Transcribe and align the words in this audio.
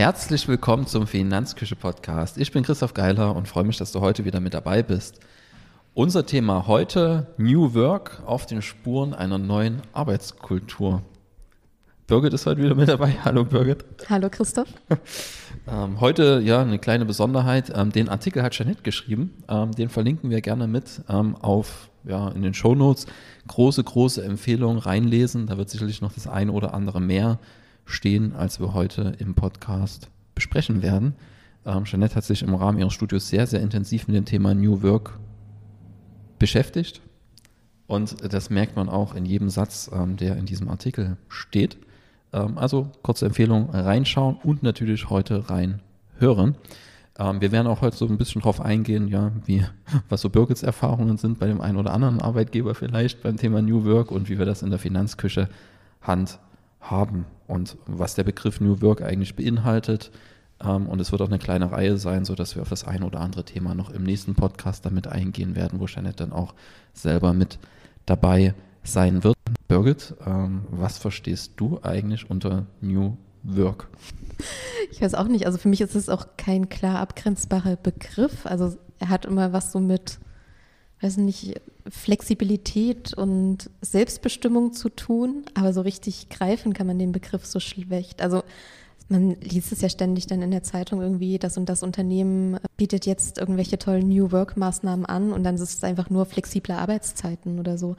Herzlich 0.00 0.48
willkommen 0.48 0.86
zum 0.86 1.06
Finanzküche 1.06 1.76
Podcast. 1.76 2.38
Ich 2.38 2.52
bin 2.52 2.62
Christoph 2.62 2.94
Geiler 2.94 3.36
und 3.36 3.46
freue 3.46 3.64
mich, 3.64 3.76
dass 3.76 3.92
du 3.92 4.00
heute 4.00 4.24
wieder 4.24 4.40
mit 4.40 4.54
dabei 4.54 4.82
bist. 4.82 5.20
Unser 5.92 6.24
Thema 6.24 6.66
heute 6.66 7.26
New 7.36 7.74
Work 7.74 8.22
auf 8.24 8.46
den 8.46 8.62
Spuren 8.62 9.12
einer 9.12 9.36
neuen 9.36 9.82
Arbeitskultur. 9.92 11.02
Birgit 12.06 12.32
ist 12.32 12.46
heute 12.46 12.62
wieder 12.62 12.74
mit 12.74 12.88
dabei. 12.88 13.14
Hallo 13.26 13.44
Birgit. 13.44 13.84
Hallo 14.08 14.30
Christoph. 14.30 14.68
ähm, 15.68 16.00
heute 16.00 16.40
ja 16.42 16.62
eine 16.62 16.78
kleine 16.78 17.04
Besonderheit. 17.04 17.70
Ähm, 17.76 17.92
den 17.92 18.08
Artikel 18.08 18.42
hat 18.42 18.58
Janette 18.58 18.80
geschrieben. 18.80 19.34
Ähm, 19.50 19.72
den 19.72 19.90
verlinken 19.90 20.30
wir 20.30 20.40
gerne 20.40 20.66
mit 20.66 21.02
ähm, 21.10 21.36
auf 21.36 21.90
ja, 22.04 22.30
in 22.30 22.40
den 22.40 22.54
Shownotes. 22.54 23.04
Große, 23.48 23.84
große 23.84 24.24
Empfehlung 24.24 24.78
reinlesen. 24.78 25.46
Da 25.46 25.58
wird 25.58 25.68
sicherlich 25.68 26.00
noch 26.00 26.14
das 26.14 26.26
eine 26.26 26.52
oder 26.52 26.72
andere 26.72 27.02
mehr 27.02 27.38
stehen, 27.90 28.34
als 28.34 28.60
wir 28.60 28.72
heute 28.72 29.14
im 29.18 29.34
Podcast 29.34 30.08
besprechen 30.34 30.82
werden. 30.82 31.14
Ähm, 31.66 31.84
Jeanette 31.84 32.14
hat 32.14 32.24
sich 32.24 32.42
im 32.42 32.54
Rahmen 32.54 32.78
ihres 32.78 32.94
Studios 32.94 33.28
sehr, 33.28 33.46
sehr 33.46 33.60
intensiv 33.60 34.08
mit 34.08 34.16
dem 34.16 34.24
Thema 34.24 34.54
New 34.54 34.82
Work 34.82 35.18
beschäftigt. 36.38 37.02
Und 37.86 38.32
das 38.32 38.50
merkt 38.50 38.76
man 38.76 38.88
auch 38.88 39.14
in 39.14 39.26
jedem 39.26 39.50
Satz, 39.50 39.90
ähm, 39.92 40.16
der 40.16 40.36
in 40.36 40.46
diesem 40.46 40.68
Artikel 40.68 41.16
steht. 41.28 41.76
Ähm, 42.32 42.56
also 42.56 42.90
kurze 43.02 43.26
Empfehlung, 43.26 43.70
reinschauen 43.70 44.36
und 44.42 44.62
natürlich 44.62 45.10
heute 45.10 45.50
reinhören. 45.50 46.54
Ähm, 47.18 47.40
wir 47.40 47.52
werden 47.52 47.66
auch 47.66 47.80
heute 47.80 47.96
so 47.96 48.06
ein 48.06 48.16
bisschen 48.16 48.40
drauf 48.40 48.60
eingehen, 48.60 49.08
ja, 49.08 49.32
wie, 49.44 49.64
was 50.08 50.20
so 50.20 50.30
Birgits 50.30 50.62
Erfahrungen 50.62 51.18
sind 51.18 51.38
bei 51.38 51.46
dem 51.46 51.60
einen 51.60 51.76
oder 51.76 51.92
anderen 51.92 52.20
Arbeitgeber 52.20 52.74
vielleicht 52.74 53.22
beim 53.22 53.36
Thema 53.36 53.60
New 53.60 53.84
Work 53.84 54.10
und 54.12 54.28
wie 54.28 54.38
wir 54.38 54.46
das 54.46 54.62
in 54.62 54.70
der 54.70 54.78
Finanzküche 54.78 55.48
handhaben 56.00 56.49
und 57.46 57.76
was 57.86 58.14
der 58.14 58.24
Begriff 58.24 58.60
New 58.60 58.80
Work 58.80 59.02
eigentlich 59.02 59.36
beinhaltet. 59.36 60.10
Ähm, 60.62 60.86
und 60.86 61.00
es 61.00 61.12
wird 61.12 61.22
auch 61.22 61.28
eine 61.28 61.38
kleine 61.38 61.70
Reihe 61.72 61.96
sein, 61.96 62.24
sodass 62.24 62.54
wir 62.54 62.62
auf 62.62 62.68
das 62.68 62.84
eine 62.84 63.06
oder 63.06 63.20
andere 63.20 63.44
Thema 63.44 63.74
noch 63.74 63.90
im 63.90 64.02
nächsten 64.02 64.34
Podcast 64.34 64.84
damit 64.84 65.06
eingehen 65.06 65.54
werden, 65.56 65.80
wo 65.80 65.86
Janet 65.86 66.20
dann 66.20 66.32
auch 66.32 66.54
selber 66.92 67.32
mit 67.32 67.58
dabei 68.06 68.54
sein 68.82 69.24
wird. 69.24 69.36
Birgit, 69.68 70.14
ähm, 70.26 70.62
was 70.70 70.98
verstehst 70.98 71.52
du 71.56 71.80
eigentlich 71.82 72.28
unter 72.28 72.66
New 72.80 73.16
Work? 73.42 73.88
Ich 74.90 75.00
weiß 75.00 75.14
auch 75.14 75.28
nicht. 75.28 75.46
Also 75.46 75.58
für 75.58 75.68
mich 75.68 75.80
ist 75.80 75.94
es 75.94 76.08
auch 76.08 76.28
kein 76.36 76.68
klar 76.68 76.98
abgrenzbarer 76.98 77.76
Begriff. 77.76 78.46
Also 78.46 78.76
er 78.98 79.08
hat 79.08 79.26
immer 79.26 79.52
was 79.52 79.72
so 79.72 79.80
mit, 79.80 80.18
weiß 81.00 81.18
nicht, 81.18 81.60
Flexibilität 81.88 83.14
und 83.14 83.70
Selbstbestimmung 83.80 84.72
zu 84.72 84.88
tun. 84.88 85.44
Aber 85.54 85.72
so 85.72 85.80
richtig 85.80 86.28
greifen 86.28 86.72
kann 86.72 86.86
man 86.86 86.98
den 86.98 87.12
Begriff 87.12 87.46
so 87.46 87.60
schlecht. 87.60 88.22
Also 88.22 88.42
man 89.08 89.36
liest 89.40 89.72
es 89.72 89.80
ja 89.80 89.88
ständig 89.88 90.26
dann 90.28 90.40
in 90.40 90.52
der 90.52 90.62
Zeitung 90.62 91.02
irgendwie, 91.02 91.38
das 91.38 91.56
und 91.56 91.68
das 91.68 91.82
Unternehmen 91.82 92.58
bietet 92.76 93.06
jetzt 93.06 93.38
irgendwelche 93.38 93.78
tollen 93.78 94.08
New 94.08 94.30
Work 94.30 94.56
Maßnahmen 94.56 95.04
an 95.04 95.32
und 95.32 95.42
dann 95.42 95.56
ist 95.56 95.62
es 95.62 95.84
einfach 95.84 96.10
nur 96.10 96.26
flexible 96.26 96.76
Arbeitszeiten 96.76 97.58
oder 97.58 97.76
so. 97.76 97.96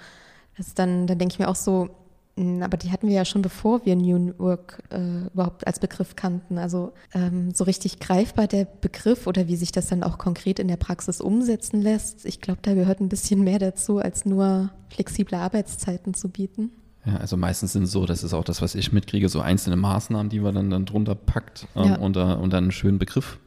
Das 0.57 0.73
dann, 0.73 1.07
dann 1.07 1.19
denke 1.19 1.33
ich 1.33 1.39
mir 1.39 1.49
auch 1.49 1.55
so, 1.55 1.89
aber 2.37 2.77
die 2.77 2.91
hatten 2.91 3.07
wir 3.07 3.15
ja 3.15 3.25
schon 3.25 3.41
bevor 3.41 3.85
wir 3.85 3.95
New 3.95 4.33
Work 4.37 4.83
äh, 4.89 5.27
überhaupt 5.33 5.67
als 5.67 5.79
Begriff 5.79 6.15
kannten. 6.15 6.57
Also 6.57 6.93
ähm, 7.13 7.51
so 7.53 7.65
richtig 7.65 7.99
greifbar 7.99 8.47
der 8.47 8.65
Begriff 8.65 9.27
oder 9.27 9.47
wie 9.47 9.55
sich 9.55 9.71
das 9.71 9.87
dann 9.87 10.03
auch 10.03 10.17
konkret 10.17 10.59
in 10.59 10.67
der 10.67 10.77
Praxis 10.77 11.21
umsetzen 11.21 11.81
lässt. 11.81 12.25
Ich 12.25 12.41
glaube, 12.41 12.59
da 12.61 12.73
gehört 12.73 13.01
ein 13.01 13.09
bisschen 13.09 13.43
mehr 13.43 13.59
dazu, 13.59 13.99
als 13.99 14.25
nur 14.25 14.69
flexible 14.89 15.37
Arbeitszeiten 15.37 16.13
zu 16.13 16.29
bieten. 16.29 16.71
Ja, 17.05 17.17
also 17.17 17.35
meistens 17.35 17.73
sind 17.73 17.83
es 17.83 17.91
so, 17.91 18.05
das 18.05 18.23
ist 18.23 18.33
auch 18.33 18.43
das, 18.43 18.61
was 18.61 18.75
ich 18.75 18.91
mitkriege, 18.91 19.27
so 19.27 19.41
einzelne 19.41 19.75
Maßnahmen, 19.75 20.29
die 20.29 20.39
man 20.39 20.53
dann, 20.53 20.69
dann 20.69 20.85
drunter 20.85 21.15
packt 21.15 21.67
ähm, 21.75 21.85
ja. 21.85 21.95
und, 21.95 22.15
da, 22.15 22.33
und 22.33 22.53
dann 22.53 22.65
einen 22.65 22.71
schönen 22.71 22.99
Begriff 22.99 23.39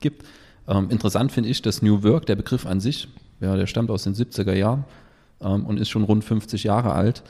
gibt. 0.00 0.24
Ähm, 0.68 0.88
interessant 0.90 1.32
finde 1.32 1.50
ich, 1.50 1.62
dass 1.62 1.82
New 1.82 2.02
Work, 2.04 2.26
der 2.26 2.36
Begriff 2.36 2.64
an 2.64 2.80
sich, 2.80 3.08
ja, 3.40 3.56
der 3.56 3.66
stammt 3.66 3.90
aus 3.90 4.04
den 4.04 4.14
70er 4.14 4.54
Jahren 4.54 4.84
ähm, 5.40 5.66
und 5.66 5.78
ist 5.78 5.90
schon 5.90 6.04
rund 6.04 6.24
50 6.24 6.62
Jahre 6.64 6.92
alt. 6.92 7.22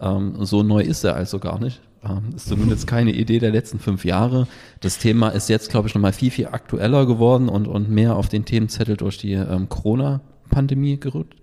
Ähm, 0.00 0.44
so 0.44 0.62
neu 0.62 0.80
ist 0.80 1.04
er 1.04 1.14
also 1.14 1.38
gar 1.38 1.58
nicht. 1.58 1.80
Ähm, 2.04 2.30
ist 2.36 2.48
zumindest 2.48 2.86
keine 2.86 3.12
Idee 3.12 3.38
der 3.38 3.50
letzten 3.50 3.78
fünf 3.78 4.04
Jahre. 4.04 4.46
Das 4.80 4.98
Thema 4.98 5.30
ist 5.30 5.48
jetzt, 5.48 5.70
glaube 5.70 5.88
ich, 5.88 5.94
nochmal 5.94 6.12
viel, 6.12 6.30
viel 6.30 6.46
aktueller 6.46 7.06
geworden 7.06 7.48
und, 7.48 7.66
und 7.66 7.90
mehr 7.90 8.16
auf 8.16 8.28
den 8.28 8.44
Themenzettel 8.44 8.96
durch 8.96 9.18
die 9.18 9.32
ähm, 9.32 9.68
Corona-Pandemie 9.68 11.00
gerückt, 11.00 11.34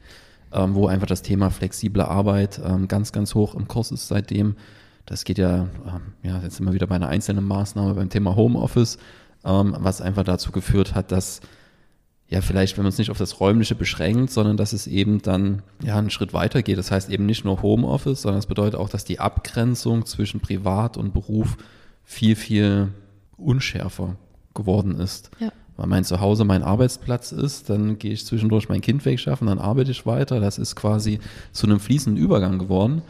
ähm, 0.54 0.76
wo 0.76 0.88
einfach 0.88 1.08
das 1.08 1.22
Thema 1.22 1.50
flexible 1.50 2.04
Arbeit 2.04 2.62
ähm, 2.66 2.88
ganz, 2.88 3.12
ganz 3.12 3.36
hoch 3.36 3.56
im 3.56 3.68
Kurs 3.68 3.92
ist 3.92 4.08
seitdem. 4.08 4.56
Das 5.06 5.26
geht 5.26 5.38
ja, 5.38 5.68
ähm, 5.86 6.14
ja, 6.24 6.42
jetzt 6.42 6.60
wir 6.62 6.74
wieder 6.74 6.88
bei 6.88 6.96
einer 6.96 7.10
einzelnen 7.10 7.46
Maßnahme 7.46 7.94
beim 7.94 8.10
Thema 8.10 8.36
Homeoffice, 8.36 8.98
was 9.48 10.02
einfach 10.02 10.24
dazu 10.24 10.52
geführt 10.52 10.96
hat, 10.96 11.12
dass 11.12 11.40
ja, 12.28 12.42
vielleicht, 12.42 12.78
wenn 12.78 12.84
man 12.84 12.90
es 12.90 12.98
nicht 12.98 13.12
auf 13.12 13.20
das 13.20 13.40
Räumliche 13.40 13.76
beschränkt, 13.76 14.32
sondern 14.32 14.58
dass 14.58 14.74
es 14.74 14.88
eben 14.88 15.22
dann 15.22 15.62
ja 15.84 15.98
einen 15.98 16.10
Schritt 16.10 16.34
weiter 16.34 16.64
geht. 16.64 16.78
Das 16.78 16.90
heißt 16.90 17.10
eben 17.10 17.26
nicht 17.26 17.46
nur 17.46 17.62
Homeoffice, 17.62 18.24
sondern 18.24 18.40
es 18.40 18.48
bedeutet 18.48 18.80
auch, 18.80 18.90
dass 18.90 19.06
die 19.06 19.20
Abgrenzung 19.20 20.06
zwischen 20.06 20.40
Privat 20.40 20.98
und 20.98 21.14
Beruf 21.14 21.58
viel, 22.04 22.36
viel 22.36 22.90
unschärfer 23.38 24.16
geworden 24.56 25.00
ist. 25.00 25.30
Ja. 25.40 25.52
Weil 25.78 25.88
mein 25.88 26.06
Zuhause 26.06 26.46
mein 26.46 26.64
Arbeitsplatz 26.64 27.32
ist, 27.32 27.70
dann 27.70 28.00
gehe 28.00 28.14
ich 28.14 28.26
zwischendurch 28.26 28.70
mein 28.70 28.82
Kind 28.82 29.06
wegschaffen, 29.06 29.48
dann 29.48 29.60
arbeite 29.60 29.92
ich 29.92 30.06
weiter. 30.06 30.40
Das 30.40 30.58
ist 30.58 30.76
quasi 30.76 31.20
zu 31.52 31.68
einem 31.68 31.80
fließenden 31.80 32.22
Übergang 32.22 32.58
geworden. 32.58 33.02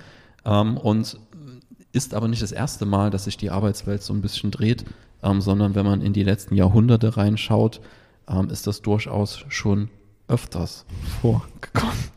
Ähm, 0.43 0.77
und 0.77 1.17
ist 1.93 2.13
aber 2.13 2.27
nicht 2.27 2.41
das 2.41 2.51
erste 2.51 2.85
Mal, 2.85 3.09
dass 3.11 3.23
sich 3.23 3.37
die 3.37 3.51
Arbeitswelt 3.51 4.03
so 4.03 4.13
ein 4.13 4.21
bisschen 4.21 4.51
dreht, 4.51 4.83
ähm, 5.23 5.39
sondern 5.39 5.75
wenn 5.75 5.85
man 5.85 6.01
in 6.01 6.11
die 6.11 6.23
letzten 6.23 6.55
Jahrhunderte 6.55 7.15
reinschaut, 7.15 7.79
ähm, 8.27 8.49
ist 8.49 8.67
das 8.67 8.81
durchaus 8.81 9.45
schon 9.49 9.89
öfters 10.27 10.85
vorgekommen. 11.21 12.15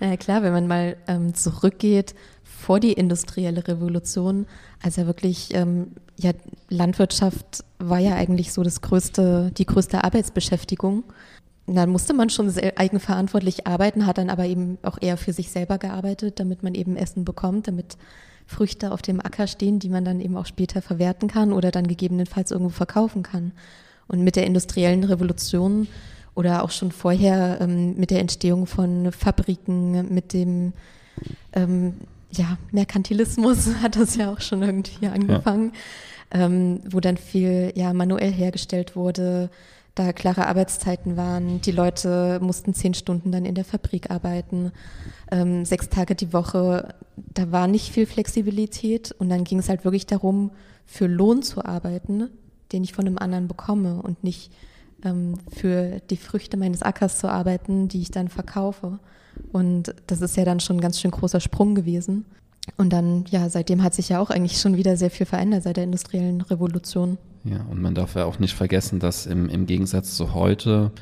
Na 0.00 0.16
klar, 0.16 0.42
wenn 0.42 0.52
man 0.52 0.66
mal 0.66 0.96
ähm, 1.06 1.34
zurückgeht 1.34 2.14
vor 2.42 2.80
die 2.80 2.92
industrielle 2.92 3.66
Revolution, 3.66 4.46
als 4.82 4.96
ja 4.96 5.06
wirklich, 5.06 5.54
ähm, 5.54 5.92
ja, 6.16 6.32
Landwirtschaft 6.68 7.64
war 7.78 7.98
ja 7.98 8.14
eigentlich 8.14 8.52
so 8.52 8.62
das 8.62 8.80
größte, 8.80 9.50
die 9.56 9.66
größte 9.66 10.04
Arbeitsbeschäftigung. 10.04 11.04
dann 11.66 11.90
musste 11.90 12.14
man 12.14 12.30
schon 12.30 12.52
eigenverantwortlich 12.76 13.66
arbeiten, 13.66 14.06
hat 14.06 14.18
dann 14.18 14.30
aber 14.30 14.46
eben 14.46 14.78
auch 14.82 14.98
eher 15.00 15.16
für 15.16 15.32
sich 15.32 15.50
selber 15.50 15.78
gearbeitet, 15.78 16.40
damit 16.40 16.62
man 16.62 16.74
eben 16.74 16.96
Essen 16.96 17.24
bekommt, 17.24 17.68
damit 17.68 17.96
Früchte 18.46 18.92
auf 18.92 19.02
dem 19.02 19.20
Acker 19.20 19.46
stehen, 19.46 19.78
die 19.78 19.88
man 19.88 20.04
dann 20.04 20.20
eben 20.20 20.36
auch 20.36 20.46
später 20.46 20.82
verwerten 20.82 21.28
kann 21.28 21.52
oder 21.52 21.70
dann 21.70 21.86
gegebenenfalls 21.86 22.50
irgendwo 22.50 22.70
verkaufen 22.70 23.22
kann. 23.22 23.52
Und 24.12 24.22
mit 24.22 24.36
der 24.36 24.46
industriellen 24.46 25.02
Revolution 25.02 25.88
oder 26.34 26.62
auch 26.62 26.70
schon 26.70 26.92
vorher 26.92 27.58
ähm, 27.60 27.94
mit 27.96 28.10
der 28.10 28.20
Entstehung 28.20 28.66
von 28.66 29.10
Fabriken, 29.10 30.12
mit 30.14 30.32
dem 30.32 30.72
ähm, 31.52 31.94
ja, 32.30 32.58
Merkantilismus 32.70 33.68
hat 33.82 33.96
das 33.96 34.16
ja 34.16 34.32
auch 34.32 34.40
schon 34.40 34.62
irgendwie 34.62 35.06
angefangen, 35.06 35.72
ja. 36.32 36.44
ähm, 36.44 36.80
wo 36.90 37.00
dann 37.00 37.16
viel 37.16 37.72
ja, 37.74 37.92
manuell 37.92 38.32
hergestellt 38.32 38.96
wurde, 38.96 39.50
da 39.94 40.14
klare 40.14 40.46
Arbeitszeiten 40.46 41.18
waren. 41.18 41.60
Die 41.60 41.72
Leute 41.72 42.38
mussten 42.40 42.72
zehn 42.72 42.94
Stunden 42.94 43.30
dann 43.30 43.44
in 43.44 43.54
der 43.54 43.64
Fabrik 43.64 44.10
arbeiten, 44.10 44.72
ähm, 45.30 45.66
sechs 45.66 45.90
Tage 45.90 46.14
die 46.14 46.32
Woche. 46.32 46.94
Da 47.16 47.52
war 47.52 47.66
nicht 47.66 47.92
viel 47.92 48.06
Flexibilität 48.06 49.12
und 49.12 49.28
dann 49.28 49.44
ging 49.44 49.58
es 49.58 49.68
halt 49.68 49.84
wirklich 49.84 50.06
darum, 50.06 50.50
für 50.86 51.06
Lohn 51.06 51.42
zu 51.42 51.62
arbeiten 51.64 52.30
den 52.72 52.84
ich 52.84 52.92
von 52.92 53.06
einem 53.06 53.18
anderen 53.18 53.48
bekomme 53.48 54.02
und 54.02 54.24
nicht 54.24 54.50
ähm, 55.04 55.34
für 55.52 56.00
die 56.10 56.16
Früchte 56.16 56.56
meines 56.56 56.82
Ackers 56.82 57.18
zu 57.18 57.28
arbeiten, 57.28 57.88
die 57.88 58.02
ich 58.02 58.10
dann 58.10 58.28
verkaufe. 58.28 58.98
Und 59.52 59.94
das 60.06 60.20
ist 60.20 60.36
ja 60.36 60.44
dann 60.44 60.60
schon 60.60 60.76
ein 60.76 60.80
ganz 60.80 61.00
schön 61.00 61.10
großer 61.10 61.40
Sprung 61.40 61.74
gewesen. 61.74 62.24
Und 62.76 62.92
dann, 62.92 63.24
ja, 63.30 63.48
seitdem 63.48 63.82
hat 63.82 63.94
sich 63.94 64.08
ja 64.08 64.20
auch 64.20 64.30
eigentlich 64.30 64.60
schon 64.60 64.76
wieder 64.76 64.96
sehr 64.96 65.10
viel 65.10 65.26
verändert 65.26 65.64
seit 65.64 65.76
der 65.76 65.84
industriellen 65.84 66.40
Revolution. 66.42 67.18
Ja, 67.44 67.64
und 67.70 67.82
man 67.82 67.94
darf 67.94 68.14
ja 68.14 68.24
auch 68.24 68.38
nicht 68.38 68.54
vergessen, 68.54 69.00
dass 69.00 69.26
im, 69.26 69.48
im 69.48 69.66
Gegensatz 69.66 70.16
zu 70.16 70.32
heute 70.32 70.92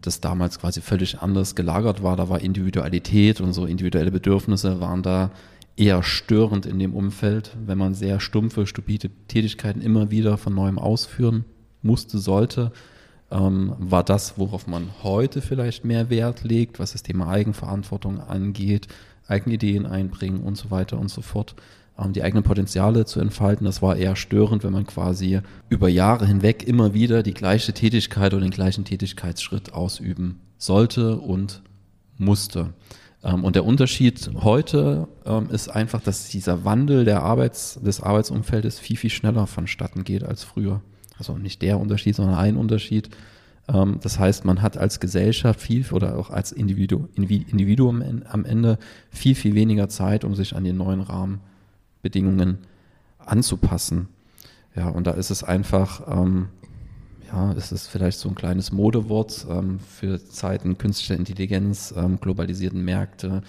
das 0.00 0.20
damals 0.20 0.58
quasi 0.58 0.80
völlig 0.80 1.20
anders 1.20 1.54
gelagert 1.54 2.02
war. 2.02 2.16
Da 2.16 2.28
war 2.28 2.40
Individualität 2.40 3.40
und 3.40 3.52
so 3.52 3.64
individuelle 3.64 4.10
Bedürfnisse 4.10 4.80
waren 4.80 5.02
da 5.02 5.30
eher 5.76 6.02
störend 6.02 6.66
in 6.66 6.78
dem 6.78 6.94
Umfeld, 6.94 7.56
wenn 7.66 7.78
man 7.78 7.94
sehr 7.94 8.20
stumpfe, 8.20 8.66
stupide 8.66 9.10
Tätigkeiten 9.28 9.80
immer 9.80 10.10
wieder 10.10 10.36
von 10.36 10.54
neuem 10.54 10.78
ausführen 10.78 11.44
musste, 11.82 12.18
sollte, 12.18 12.72
ähm, 13.30 13.74
war 13.78 14.04
das, 14.04 14.38
worauf 14.38 14.66
man 14.66 14.90
heute 15.02 15.40
vielleicht 15.40 15.84
mehr 15.84 16.10
Wert 16.10 16.44
legt, 16.44 16.78
was 16.78 16.92
das 16.92 17.02
Thema 17.02 17.28
Eigenverantwortung 17.28 18.20
angeht, 18.20 18.86
eigene 19.26 19.56
Ideen 19.56 19.86
einbringen 19.86 20.42
und 20.42 20.56
so 20.56 20.70
weiter 20.70 20.98
und 20.98 21.08
so 21.08 21.22
fort. 21.22 21.56
Ähm, 21.98 22.12
die 22.12 22.22
eigenen 22.22 22.44
Potenziale 22.44 23.04
zu 23.04 23.20
entfalten, 23.20 23.64
das 23.64 23.82
war 23.82 23.96
eher 23.96 24.14
störend, 24.14 24.62
wenn 24.62 24.72
man 24.72 24.86
quasi 24.86 25.40
über 25.68 25.88
Jahre 25.88 26.26
hinweg 26.26 26.62
immer 26.62 26.94
wieder 26.94 27.22
die 27.22 27.34
gleiche 27.34 27.72
Tätigkeit 27.72 28.32
oder 28.32 28.42
den 28.42 28.50
gleichen 28.50 28.84
Tätigkeitsschritt 28.84 29.72
ausüben 29.72 30.40
sollte 30.56 31.16
und 31.16 31.62
musste. 32.16 32.74
Ähm, 33.24 33.42
und 33.42 33.56
der 33.56 33.64
Unterschied 33.64 34.30
heute 34.36 35.08
ähm, 35.24 35.48
ist 35.50 35.68
einfach, 35.68 36.00
dass 36.02 36.28
dieser 36.28 36.64
Wandel 36.64 37.04
der 37.04 37.22
Arbeits-, 37.22 37.80
des 37.82 38.00
Arbeitsumfeldes 38.00 38.78
viel, 38.78 38.96
viel 38.96 39.10
schneller 39.10 39.46
vonstatten 39.46 40.04
geht 40.04 40.22
als 40.22 40.44
früher. 40.44 40.82
Also 41.18 41.36
nicht 41.38 41.62
der 41.62 41.80
Unterschied, 41.80 42.14
sondern 42.14 42.36
ein 42.36 42.56
Unterschied. 42.56 43.08
Ähm, 43.68 43.98
das 44.02 44.18
heißt, 44.18 44.44
man 44.44 44.62
hat 44.62 44.76
als 44.76 45.00
Gesellschaft 45.00 45.60
viel 45.60 45.86
oder 45.90 46.18
auch 46.18 46.30
als 46.30 46.52
Individu 46.52 47.08
Individuum 47.14 48.02
am 48.28 48.44
Ende 48.44 48.78
viel, 49.10 49.34
viel 49.34 49.54
weniger 49.54 49.88
Zeit, 49.88 50.24
um 50.24 50.34
sich 50.34 50.54
an 50.54 50.64
die 50.64 50.72
neuen 50.72 51.00
Rahmenbedingungen 51.00 52.58
anzupassen. 53.18 54.08
Ja, 54.76 54.88
und 54.88 55.06
da 55.06 55.12
ist 55.12 55.30
es 55.30 55.44
einfach, 55.44 56.02
ähm, 56.08 56.48
ja, 57.34 57.52
ist 57.52 57.72
es 57.72 57.88
vielleicht 57.88 58.18
so 58.18 58.28
ein 58.28 58.36
kleines 58.36 58.70
Modewort 58.70 59.46
ähm, 59.50 59.80
für 59.80 60.24
Zeiten 60.24 60.78
künstlicher 60.78 61.16
Intelligenz, 61.16 61.92
ähm, 61.96 62.20
globalisierten 62.20 62.84
Märkte, 62.84 63.42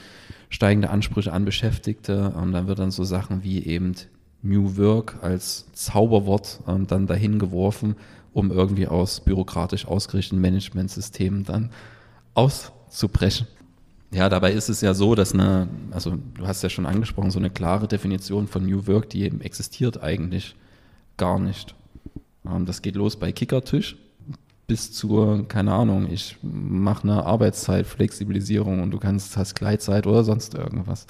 steigende 0.50 0.90
Ansprüche 0.90 1.32
an 1.32 1.46
Beschäftigte. 1.46 2.32
Und 2.32 2.52
dann 2.52 2.68
wird 2.68 2.80
dann 2.80 2.92
so 2.92 3.04
Sachen 3.04 3.44
wie 3.44 3.64
eben 3.64 3.94
New 4.42 4.78
Work 4.78 5.20
als 5.22 5.72
Zauberwort 5.74 6.62
ähm, 6.68 6.88
dann 6.88 7.06
dahin 7.06 7.38
geworfen, 7.38 7.96
um 8.34 8.52
irgendwie 8.52 8.88
aus 8.88 9.20
bürokratisch 9.20 9.86
ausgerichteten 9.86 10.42
Managementsystemen 10.42 11.44
dann 11.44 11.70
auszubrechen. 12.34 13.48
Ja, 14.12 14.30
dabei 14.30 14.54
ist 14.54 14.70
es 14.70 14.81
ja 14.81 14.94
so, 14.94 15.14
dass 15.14 15.34
eine, 15.34 15.68
also 15.92 16.18
du 16.36 16.48
hast 16.48 16.64
ja 16.64 16.70
schon 16.70 16.86
angesprochen, 16.86 17.31
so 17.31 17.40
eine 17.40 17.50
klare 17.50 17.88
Definition 17.88 18.48
von 18.48 18.66
New 18.66 18.88
Work, 18.88 19.10
die 19.12 19.24
eben 19.24 19.42
existiert 19.42 20.02
eigentlich 20.02 20.56
gar 21.18 21.38
nicht. 21.40 21.76
Ähm, 22.47 22.65
das 22.65 22.81
geht 22.81 22.95
los 22.95 23.15
bei 23.18 23.31
Kickertisch 23.31 23.97
bis 24.68 24.92
zur, 24.92 25.47
keine 25.47 25.74
Ahnung, 25.74 26.09
ich 26.12 26.38
mache 26.42 27.03
eine 27.03 27.25
Arbeitszeitflexibilisierung 27.25 28.81
und 28.81 28.92
du 28.92 28.97
kannst, 28.97 29.38
hast 29.38 29.56
Gleitzeit 29.56 30.07
oder 30.07 30.24
sonst 30.24 30.56
irgendwas. 30.56 31.06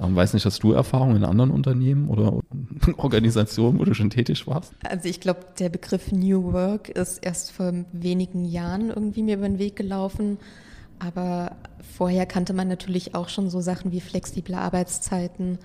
Ähm, 0.00 0.14
weiß 0.14 0.34
nicht, 0.34 0.46
hast 0.46 0.62
du 0.62 0.72
Erfahrungen 0.72 1.16
in 1.16 1.24
anderen 1.24 1.50
Unternehmen 1.50 2.08
oder 2.08 2.40
Organisationen, 2.96 3.78
wo 3.78 3.84
du 3.84 3.94
schon 3.94 4.10
tätig 4.10 4.46
warst? 4.46 4.72
Also 4.84 5.08
ich 5.08 5.20
glaube, 5.20 5.40
der 5.58 5.68
Begriff 5.68 6.12
New 6.12 6.52
Work 6.52 6.88
ist 6.90 7.18
erst 7.18 7.50
vor 7.50 7.72
wenigen 7.92 8.44
Jahren 8.44 8.90
irgendwie 8.90 9.22
mir 9.22 9.36
über 9.36 9.48
den 9.48 9.58
Weg 9.58 9.76
gelaufen. 9.76 10.38
Aber 10.98 11.56
vorher 11.96 12.26
kannte 12.26 12.52
man 12.52 12.68
natürlich 12.68 13.16
auch 13.16 13.28
schon 13.28 13.50
so 13.50 13.60
Sachen 13.60 13.90
wie 13.90 14.00
flexible 14.00 14.54
Arbeitszeiten, 14.54 15.58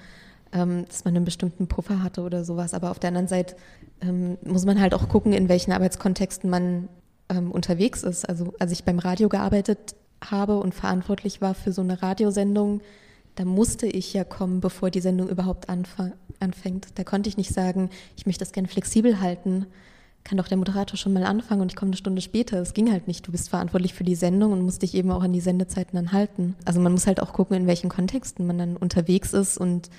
ähm, 0.52 0.86
dass 0.88 1.06
man 1.06 1.16
einen 1.16 1.26
bestimmten 1.26 1.68
Puffer 1.68 2.02
hatte 2.02 2.22
oder 2.22 2.44
sowas. 2.44 2.74
Aber 2.74 2.90
auf 2.90 2.98
der 2.98 3.10
anderen 3.10 3.28
Seite 3.28 3.56
ähm, 4.02 4.38
muss 4.44 4.66
man 4.66 4.80
halt 4.80 4.94
auch 4.94 5.10
gucken, 5.10 5.34
in 5.34 5.50
welchen 5.50 5.72
Arbeitskontexten 5.72 6.50
man 6.50 6.90
ähm, 7.30 7.52
unterwegs 7.52 8.04
ist. 8.04 8.28
Also 8.28 8.54
als 8.60 8.72
ich 8.72 8.84
beim 8.84 9.00
Radio 9.00 9.30
gearbeitet 9.30 9.96
habe 10.24 10.60
und 10.60 10.74
verantwortlich 10.74 11.42
war 11.42 11.54
für 11.54 11.72
so 11.72 11.82
eine 11.82 12.02
Radiosendung, 12.02 12.82
da 13.36 13.46
musste 13.46 13.86
ich 13.86 14.14
ja 14.14 14.24
kommen, 14.24 14.62
bevor 14.62 14.90
die 14.90 15.02
Sendung 15.02 15.30
überhaupt 15.30 15.68
anfängt. 15.70 16.88
Da 16.96 17.04
konnte 17.04 17.30
ich 17.30 17.38
nicht 17.38 17.54
sagen, 17.54 17.92
ich 18.16 18.26
möchte 18.26 18.44
das 18.44 18.52
gerne 18.52 18.68
flexibel 18.68 19.22
halten. 19.22 19.68
Kann 20.24 20.40
doch 20.40 20.48
der 20.48 20.58
Moderator 20.58 20.98
schon 20.98 21.14
mal 21.14 21.24
anfangen 21.24 21.62
und 21.62 21.72
ich 21.72 21.76
komme 21.76 21.90
eine 21.90 21.98
Stunde 21.98 22.22
später. 22.24 22.60
Es 22.60 22.74
ging 22.74 22.92
halt 22.92 23.08
nicht. 23.08 23.28
Du 23.28 23.32
bist 23.32 23.50
verantwortlich 23.50 23.94
für 23.94 24.04
die 24.04 24.16
Sendung 24.16 24.54
und 24.54 24.64
musst 24.64 24.82
dich 24.82 24.96
eben 24.96 25.12
auch 25.12 25.22
an 25.22 25.34
die 25.34 25.40
Sendezeiten 25.40 25.96
dann 25.96 26.12
halten. 26.14 26.56
Also 26.66 26.82
man 26.82 26.92
muss 26.92 27.06
halt 27.06 27.22
auch 27.22 27.32
gucken, 27.32 27.56
in 27.56 27.68
welchen 27.68 27.90
Kontexten 27.90 28.48
man 28.48 28.58
dann 28.58 28.76
unterwegs 28.76 29.34
ist 29.34 29.60
und 29.60 29.92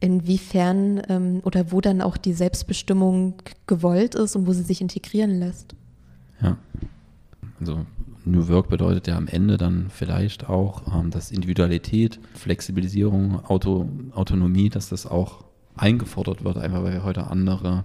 inwiefern 0.00 1.02
ähm, 1.08 1.40
oder 1.44 1.72
wo 1.72 1.80
dann 1.80 2.00
auch 2.00 2.16
die 2.16 2.32
Selbstbestimmung 2.32 3.34
gewollt 3.66 4.14
ist 4.14 4.34
und 4.34 4.46
wo 4.46 4.52
sie 4.52 4.62
sich 4.62 4.80
integrieren 4.80 5.38
lässt. 5.38 5.74
Ja. 6.40 6.56
Also 7.60 7.84
New 8.24 8.48
Work 8.48 8.68
bedeutet 8.68 9.06
ja 9.06 9.16
am 9.16 9.28
Ende 9.28 9.56
dann 9.56 9.90
vielleicht 9.90 10.48
auch, 10.48 10.82
ähm, 10.94 11.10
dass 11.10 11.30
Individualität, 11.30 12.18
Flexibilisierung, 12.34 13.44
Auto, 13.44 13.88
Autonomie, 14.12 14.70
dass 14.70 14.88
das 14.88 15.06
auch 15.06 15.44
eingefordert 15.76 16.44
wird, 16.44 16.56
einfach 16.58 16.82
weil 16.82 16.94
wir 16.94 17.04
heute 17.04 17.28
andere 17.28 17.84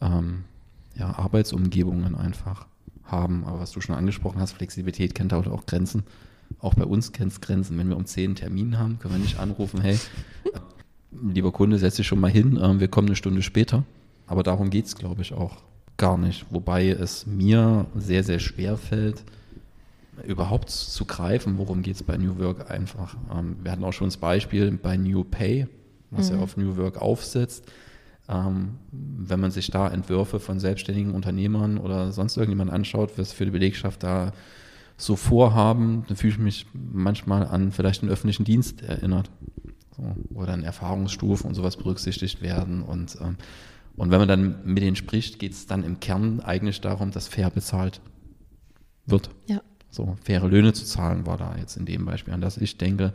ähm, 0.00 0.44
ja, 0.96 1.16
Arbeitsumgebungen 1.18 2.14
einfach 2.14 2.66
haben. 3.04 3.44
Aber 3.44 3.60
was 3.60 3.72
du 3.72 3.80
schon 3.80 3.94
angesprochen 3.94 4.40
hast, 4.40 4.52
Flexibilität 4.52 5.14
kennt 5.14 5.32
heute 5.32 5.52
auch 5.52 5.66
Grenzen. 5.66 6.02
Auch 6.60 6.74
bei 6.74 6.84
uns 6.84 7.12
kennt 7.12 7.32
es 7.32 7.40
Grenzen. 7.40 7.78
Wenn 7.78 7.88
wir 7.88 7.96
um 7.96 8.06
zehn 8.06 8.34
Termin 8.34 8.78
haben, 8.78 8.98
können 8.98 9.14
wir 9.14 9.20
nicht 9.20 9.38
anrufen, 9.38 9.80
hey, 9.80 9.98
lieber 11.22 11.52
Kunde, 11.52 11.78
setz 11.78 11.96
dich 11.96 12.06
schon 12.06 12.20
mal 12.20 12.30
hin, 12.30 12.56
äh, 12.56 12.80
wir 12.80 12.88
kommen 12.88 13.08
eine 13.08 13.16
Stunde 13.16 13.42
später. 13.42 13.84
Aber 14.26 14.42
darum 14.42 14.70
geht 14.70 14.86
es, 14.86 14.96
glaube 14.96 15.22
ich, 15.22 15.32
auch 15.32 15.56
gar 15.96 16.18
nicht. 16.18 16.46
Wobei 16.50 16.88
es 16.88 17.26
mir 17.26 17.86
sehr, 17.96 18.22
sehr 18.22 18.38
schwer 18.38 18.76
fällt, 18.76 19.24
überhaupt 20.26 20.70
zu 20.70 21.04
greifen, 21.04 21.58
worum 21.58 21.82
geht 21.82 21.96
es 21.96 22.02
bei 22.02 22.16
New 22.16 22.38
Work 22.38 22.70
einfach. 22.70 23.16
Ähm, 23.34 23.56
wir 23.62 23.72
hatten 23.72 23.84
auch 23.84 23.92
schon 23.92 24.08
das 24.08 24.16
Beispiel 24.16 24.70
bei 24.72 24.96
New 24.96 25.24
Pay, 25.24 25.66
was 26.10 26.30
mhm. 26.30 26.36
ja 26.36 26.42
auf 26.42 26.56
New 26.56 26.76
Work 26.76 27.00
aufsetzt. 27.00 27.64
Ähm, 28.28 28.76
wenn 28.90 29.40
man 29.40 29.50
sich 29.50 29.70
da 29.70 29.88
Entwürfe 29.88 30.38
von 30.38 30.60
selbstständigen 30.60 31.14
Unternehmern 31.14 31.78
oder 31.78 32.12
sonst 32.12 32.36
irgendjemand 32.36 32.70
anschaut, 32.70 33.12
was 33.16 33.32
für 33.32 33.46
die 33.46 33.50
Belegschaft 33.50 34.02
da 34.02 34.32
so 34.98 35.16
vorhaben, 35.16 36.04
dann 36.08 36.16
fühle 36.16 36.32
ich 36.32 36.38
mich 36.38 36.66
manchmal 36.74 37.46
an 37.46 37.72
vielleicht 37.72 38.02
den 38.02 38.10
öffentlichen 38.10 38.44
Dienst 38.44 38.82
erinnert. 38.82 39.30
Wo 40.30 40.44
dann 40.44 40.62
Erfahrungsstufen 40.62 41.48
und 41.48 41.54
sowas 41.54 41.76
berücksichtigt 41.76 42.40
werden. 42.40 42.82
Und, 42.82 43.18
ähm, 43.20 43.36
und 43.96 44.10
wenn 44.10 44.18
man 44.18 44.28
dann 44.28 44.58
mit 44.64 44.82
denen 44.82 44.96
spricht, 44.96 45.38
geht 45.38 45.52
es 45.52 45.66
dann 45.66 45.84
im 45.84 46.00
Kern 46.00 46.40
eigentlich 46.40 46.80
darum, 46.80 47.10
dass 47.10 47.28
fair 47.28 47.50
bezahlt 47.50 48.00
wird. 49.06 49.30
Ja. 49.46 49.60
So, 49.90 50.16
faire 50.22 50.48
Löhne 50.48 50.72
zu 50.72 50.84
zahlen 50.84 51.26
war 51.26 51.38
da 51.38 51.56
jetzt 51.56 51.76
in 51.76 51.86
dem 51.86 52.04
Beispiel, 52.04 52.34
an 52.34 52.40
das 52.40 52.58
ich 52.58 52.76
denke, 52.76 53.12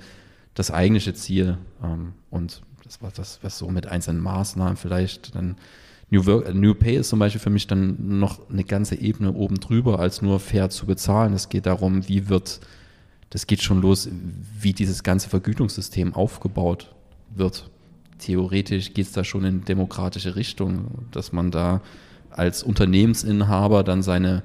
das 0.54 0.72
eigentliche 0.72 1.14
Ziel. 1.14 1.58
Ähm, 1.84 2.14
und 2.30 2.62
das 2.84 3.02
war 3.02 3.12
das, 3.12 3.40
was 3.44 3.58
so 3.58 3.70
mit 3.70 3.88
einzelnen 3.88 4.22
Maßnahmen 4.22 4.76
vielleicht 4.76 5.36
dann 5.36 5.56
New, 6.10 6.26
Work, 6.26 6.48
äh, 6.48 6.54
New 6.54 6.76
Pay 6.76 6.98
ist 6.98 7.10
zum 7.10 7.20
Beispiel 7.20 7.42
für 7.42 7.50
mich 7.50 7.68
dann 7.68 8.20
noch 8.20 8.50
eine 8.50 8.64
ganze 8.64 8.96
Ebene 8.96 9.34
oben 9.34 9.60
drüber, 9.60 10.00
als 10.00 10.22
nur 10.22 10.40
fair 10.40 10.70
zu 10.70 10.86
bezahlen. 10.86 11.34
Es 11.34 11.50
geht 11.50 11.66
darum, 11.66 12.08
wie 12.08 12.30
wird 12.30 12.60
das 13.34 13.48
geht 13.48 13.64
schon 13.64 13.82
los, 13.82 14.08
wie 14.60 14.74
dieses 14.74 15.02
ganze 15.02 15.28
Vergütungssystem 15.28 16.14
aufgebaut 16.14 16.94
wird. 17.34 17.72
Theoretisch 18.20 18.94
geht 18.94 19.08
es 19.08 19.12
da 19.12 19.24
schon 19.24 19.44
in 19.44 19.66
demokratische 19.66 20.36
Richtung, 20.36 21.08
dass 21.10 21.32
man 21.32 21.50
da 21.50 21.82
als 22.30 22.62
Unternehmensinhaber 22.62 23.84
dann 23.84 24.04
seine, 24.04 24.44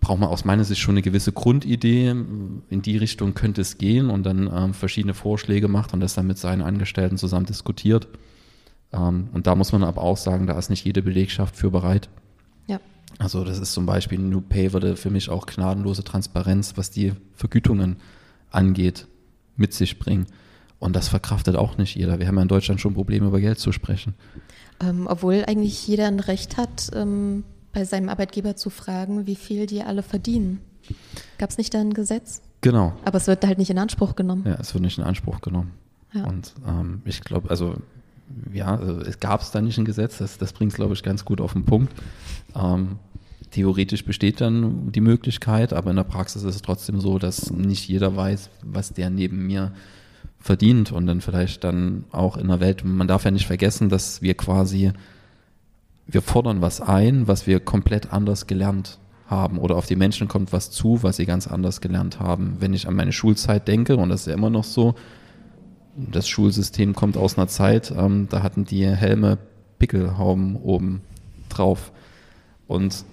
braucht 0.00 0.18
man 0.18 0.30
aus 0.30 0.44
meiner 0.44 0.64
Sicht 0.64 0.80
schon 0.80 0.94
eine 0.94 1.02
gewisse 1.02 1.30
Grundidee, 1.30 2.08
in 2.08 2.82
die 2.82 2.96
Richtung 2.96 3.34
könnte 3.34 3.60
es 3.60 3.78
gehen 3.78 4.10
und 4.10 4.26
dann 4.26 4.50
ähm, 4.52 4.74
verschiedene 4.74 5.14
Vorschläge 5.14 5.68
macht 5.68 5.94
und 5.94 6.00
das 6.00 6.14
dann 6.14 6.26
mit 6.26 6.38
seinen 6.38 6.62
Angestellten 6.62 7.18
zusammen 7.18 7.46
diskutiert. 7.46 8.08
Ähm, 8.92 9.28
und 9.32 9.46
da 9.46 9.54
muss 9.54 9.70
man 9.70 9.84
aber 9.84 10.02
auch 10.02 10.16
sagen, 10.16 10.48
da 10.48 10.58
ist 10.58 10.70
nicht 10.70 10.84
jede 10.84 11.02
Belegschaft 11.02 11.54
für 11.54 11.70
bereit. 11.70 12.08
Ja. 12.66 12.80
Also 13.20 13.44
das 13.44 13.60
ist 13.60 13.72
zum 13.72 13.86
Beispiel 13.86 14.18
New 14.18 14.40
Pay 14.40 14.72
würde 14.72 14.96
für 14.96 15.10
mich 15.10 15.30
auch 15.30 15.46
gnadenlose 15.46 16.02
Transparenz, 16.02 16.72
was 16.76 16.90
die 16.90 17.12
Vergütungen 17.34 17.96
angeht, 18.50 19.06
mit 19.56 19.72
sich 19.72 19.98
bringen. 19.98 20.26
Und 20.78 20.94
das 20.94 21.08
verkraftet 21.08 21.56
auch 21.56 21.76
nicht 21.76 21.96
jeder. 21.96 22.18
Wir 22.18 22.28
haben 22.28 22.36
ja 22.36 22.42
in 22.42 22.48
Deutschland 22.48 22.80
schon 22.80 22.94
Probleme, 22.94 23.26
über 23.26 23.40
Geld 23.40 23.58
zu 23.58 23.72
sprechen. 23.72 24.14
Ähm, 24.80 25.06
obwohl 25.08 25.44
eigentlich 25.46 25.86
jeder 25.86 26.06
ein 26.06 26.20
Recht 26.20 26.56
hat, 26.56 26.90
ähm, 26.94 27.44
bei 27.72 27.84
seinem 27.84 28.08
Arbeitgeber 28.08 28.56
zu 28.56 28.70
fragen, 28.70 29.26
wie 29.26 29.34
viel 29.34 29.66
die 29.66 29.82
alle 29.82 30.02
verdienen. 30.02 30.60
Gab 31.38 31.50
es 31.50 31.58
nicht 31.58 31.74
da 31.74 31.80
ein 31.80 31.94
Gesetz? 31.94 32.42
Genau. 32.60 32.92
Aber 33.04 33.18
es 33.18 33.26
wird 33.26 33.44
halt 33.44 33.58
nicht 33.58 33.70
in 33.70 33.78
Anspruch 33.78 34.14
genommen. 34.16 34.44
Ja, 34.46 34.54
es 34.54 34.72
wird 34.72 34.82
nicht 34.82 34.98
in 34.98 35.04
Anspruch 35.04 35.40
genommen. 35.40 35.72
Ja. 36.12 36.24
Und 36.24 36.54
ähm, 36.66 37.02
ich 37.04 37.20
glaube, 37.20 37.50
also 37.50 37.76
ja, 38.52 38.76
also 38.76 39.00
es 39.00 39.20
gab 39.20 39.40
es 39.40 39.50
da 39.50 39.60
nicht 39.60 39.78
ein 39.78 39.84
Gesetz, 39.84 40.18
das, 40.18 40.38
das 40.38 40.52
bringt 40.52 40.72
es, 40.72 40.76
glaube 40.76 40.94
ich, 40.94 41.02
ganz 41.02 41.24
gut 41.24 41.40
auf 41.40 41.52
den 41.52 41.64
Punkt. 41.64 41.92
Ähm, 42.54 42.98
theoretisch 43.50 44.04
besteht 44.04 44.40
dann 44.40 44.92
die 44.92 45.00
Möglichkeit, 45.00 45.72
aber 45.72 45.90
in 45.90 45.96
der 45.96 46.04
Praxis 46.04 46.42
ist 46.42 46.56
es 46.56 46.62
trotzdem 46.62 47.00
so, 47.00 47.18
dass 47.18 47.50
nicht 47.50 47.88
jeder 47.88 48.16
weiß, 48.16 48.50
was 48.62 48.92
der 48.92 49.10
neben 49.10 49.46
mir 49.46 49.72
verdient 50.38 50.92
und 50.92 51.06
dann 51.06 51.20
vielleicht 51.20 51.64
dann 51.64 52.04
auch 52.12 52.36
in 52.36 52.48
der 52.48 52.60
Welt, 52.60 52.84
man 52.84 53.08
darf 53.08 53.24
ja 53.24 53.30
nicht 53.30 53.46
vergessen, 53.46 53.88
dass 53.88 54.22
wir 54.22 54.34
quasi, 54.34 54.92
wir 56.06 56.22
fordern 56.22 56.60
was 56.60 56.80
ein, 56.80 57.26
was 57.26 57.46
wir 57.46 57.60
komplett 57.60 58.12
anders 58.12 58.46
gelernt 58.46 58.98
haben 59.26 59.58
oder 59.58 59.76
auf 59.76 59.86
die 59.86 59.96
Menschen 59.96 60.28
kommt 60.28 60.52
was 60.52 60.70
zu, 60.70 61.02
was 61.02 61.16
sie 61.16 61.26
ganz 61.26 61.46
anders 61.46 61.80
gelernt 61.80 62.20
haben. 62.20 62.56
Wenn 62.60 62.72
ich 62.72 62.88
an 62.88 62.94
meine 62.94 63.12
Schulzeit 63.12 63.68
denke, 63.68 63.96
und 63.96 64.08
das 64.08 64.20
ist 64.22 64.26
ja 64.26 64.34
immer 64.34 64.50
noch 64.50 64.64
so, 64.64 64.94
das 65.96 66.28
Schulsystem 66.28 66.94
kommt 66.94 67.16
aus 67.16 67.36
einer 67.36 67.48
Zeit, 67.48 67.92
ähm, 67.96 68.28
da 68.30 68.42
hatten 68.42 68.64
die 68.64 68.86
Helme 68.86 69.38
Pickelhauben 69.78 70.56
oben 70.56 71.02
drauf. 71.48 71.92
Und 72.66 73.04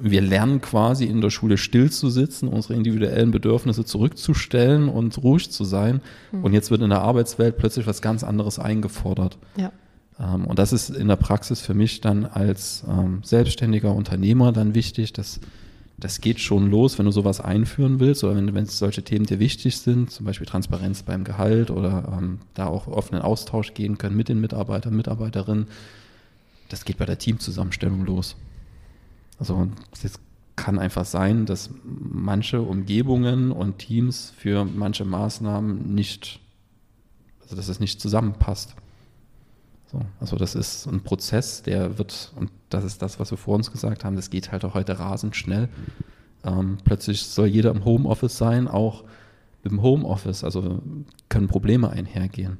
wir 0.00 0.20
lernen 0.20 0.60
quasi 0.60 1.04
in 1.04 1.20
der 1.20 1.30
Schule 1.30 1.58
still 1.58 1.90
zu 1.90 2.10
sitzen, 2.10 2.48
unsere 2.48 2.74
individuellen 2.74 3.30
Bedürfnisse 3.30 3.84
zurückzustellen 3.84 4.88
und 4.88 5.16
ruhig 5.22 5.50
zu 5.50 5.64
sein. 5.64 6.00
Mhm. 6.32 6.44
Und 6.44 6.52
jetzt 6.52 6.70
wird 6.70 6.82
in 6.82 6.90
der 6.90 7.02
Arbeitswelt 7.02 7.56
plötzlich 7.56 7.86
was 7.86 8.02
ganz 8.02 8.24
anderes 8.24 8.58
eingefordert. 8.58 9.38
Ja. 9.56 9.72
Ähm, 10.20 10.44
und 10.46 10.58
das 10.58 10.72
ist 10.72 10.90
in 10.90 11.08
der 11.08 11.16
Praxis 11.16 11.60
für 11.60 11.74
mich 11.74 12.00
dann 12.00 12.24
als 12.24 12.84
ähm, 12.88 13.20
selbstständiger 13.22 13.94
Unternehmer 13.94 14.52
dann 14.52 14.74
wichtig, 14.74 15.12
dass 15.12 15.40
das 16.00 16.20
geht 16.20 16.38
schon 16.38 16.70
los, 16.70 16.96
wenn 16.98 17.06
du 17.06 17.10
sowas 17.10 17.40
einführen 17.40 17.98
willst 17.98 18.22
oder 18.22 18.36
wenn, 18.36 18.54
wenn 18.54 18.66
solche 18.66 19.02
Themen 19.02 19.26
dir 19.26 19.40
wichtig 19.40 19.78
sind, 19.78 20.12
zum 20.12 20.26
Beispiel 20.26 20.46
Transparenz 20.46 21.02
beim 21.02 21.24
Gehalt 21.24 21.72
oder 21.72 22.16
ähm, 22.16 22.38
da 22.54 22.66
auch 22.66 22.86
offenen 22.86 23.20
Austausch 23.22 23.74
gehen 23.74 23.98
können 23.98 24.16
mit 24.16 24.28
den 24.28 24.40
Mitarbeitern, 24.40 24.94
Mitarbeiterinnen. 24.94 25.66
Das 26.68 26.84
geht 26.84 26.98
bei 26.98 27.04
der 27.04 27.18
Teamzusammenstellung 27.18 28.04
los. 28.04 28.36
Also 29.38 29.68
es 30.02 30.18
kann 30.56 30.78
einfach 30.78 31.04
sein, 31.04 31.46
dass 31.46 31.70
manche 31.84 32.60
Umgebungen 32.60 33.52
und 33.52 33.78
Teams 33.78 34.32
für 34.36 34.64
manche 34.64 35.04
Maßnahmen 35.04 35.94
nicht, 35.94 36.40
also 37.42 37.56
dass 37.56 37.68
es 37.68 37.80
nicht 37.80 38.00
zusammenpasst. 38.00 38.74
So, 39.90 40.00
also 40.20 40.36
das 40.36 40.54
ist 40.54 40.86
ein 40.86 41.02
Prozess, 41.02 41.62
der 41.62 41.96
wird, 41.96 42.32
und 42.36 42.50
das 42.68 42.84
ist 42.84 43.00
das, 43.00 43.18
was 43.18 43.30
wir 43.30 43.38
vor 43.38 43.54
uns 43.54 43.70
gesagt 43.70 44.04
haben, 44.04 44.16
das 44.16 44.28
geht 44.28 44.52
halt 44.52 44.64
auch 44.64 44.74
heute 44.74 44.98
rasend 44.98 45.36
schnell. 45.36 45.68
Ähm, 46.44 46.78
plötzlich 46.84 47.22
soll 47.22 47.46
jeder 47.46 47.70
im 47.70 47.84
Homeoffice 47.84 48.36
sein, 48.36 48.68
auch 48.68 49.04
dem 49.64 49.80
Homeoffice, 49.80 50.44
also 50.44 50.82
können 51.28 51.48
Probleme 51.48 51.90
einhergehen. 51.90 52.58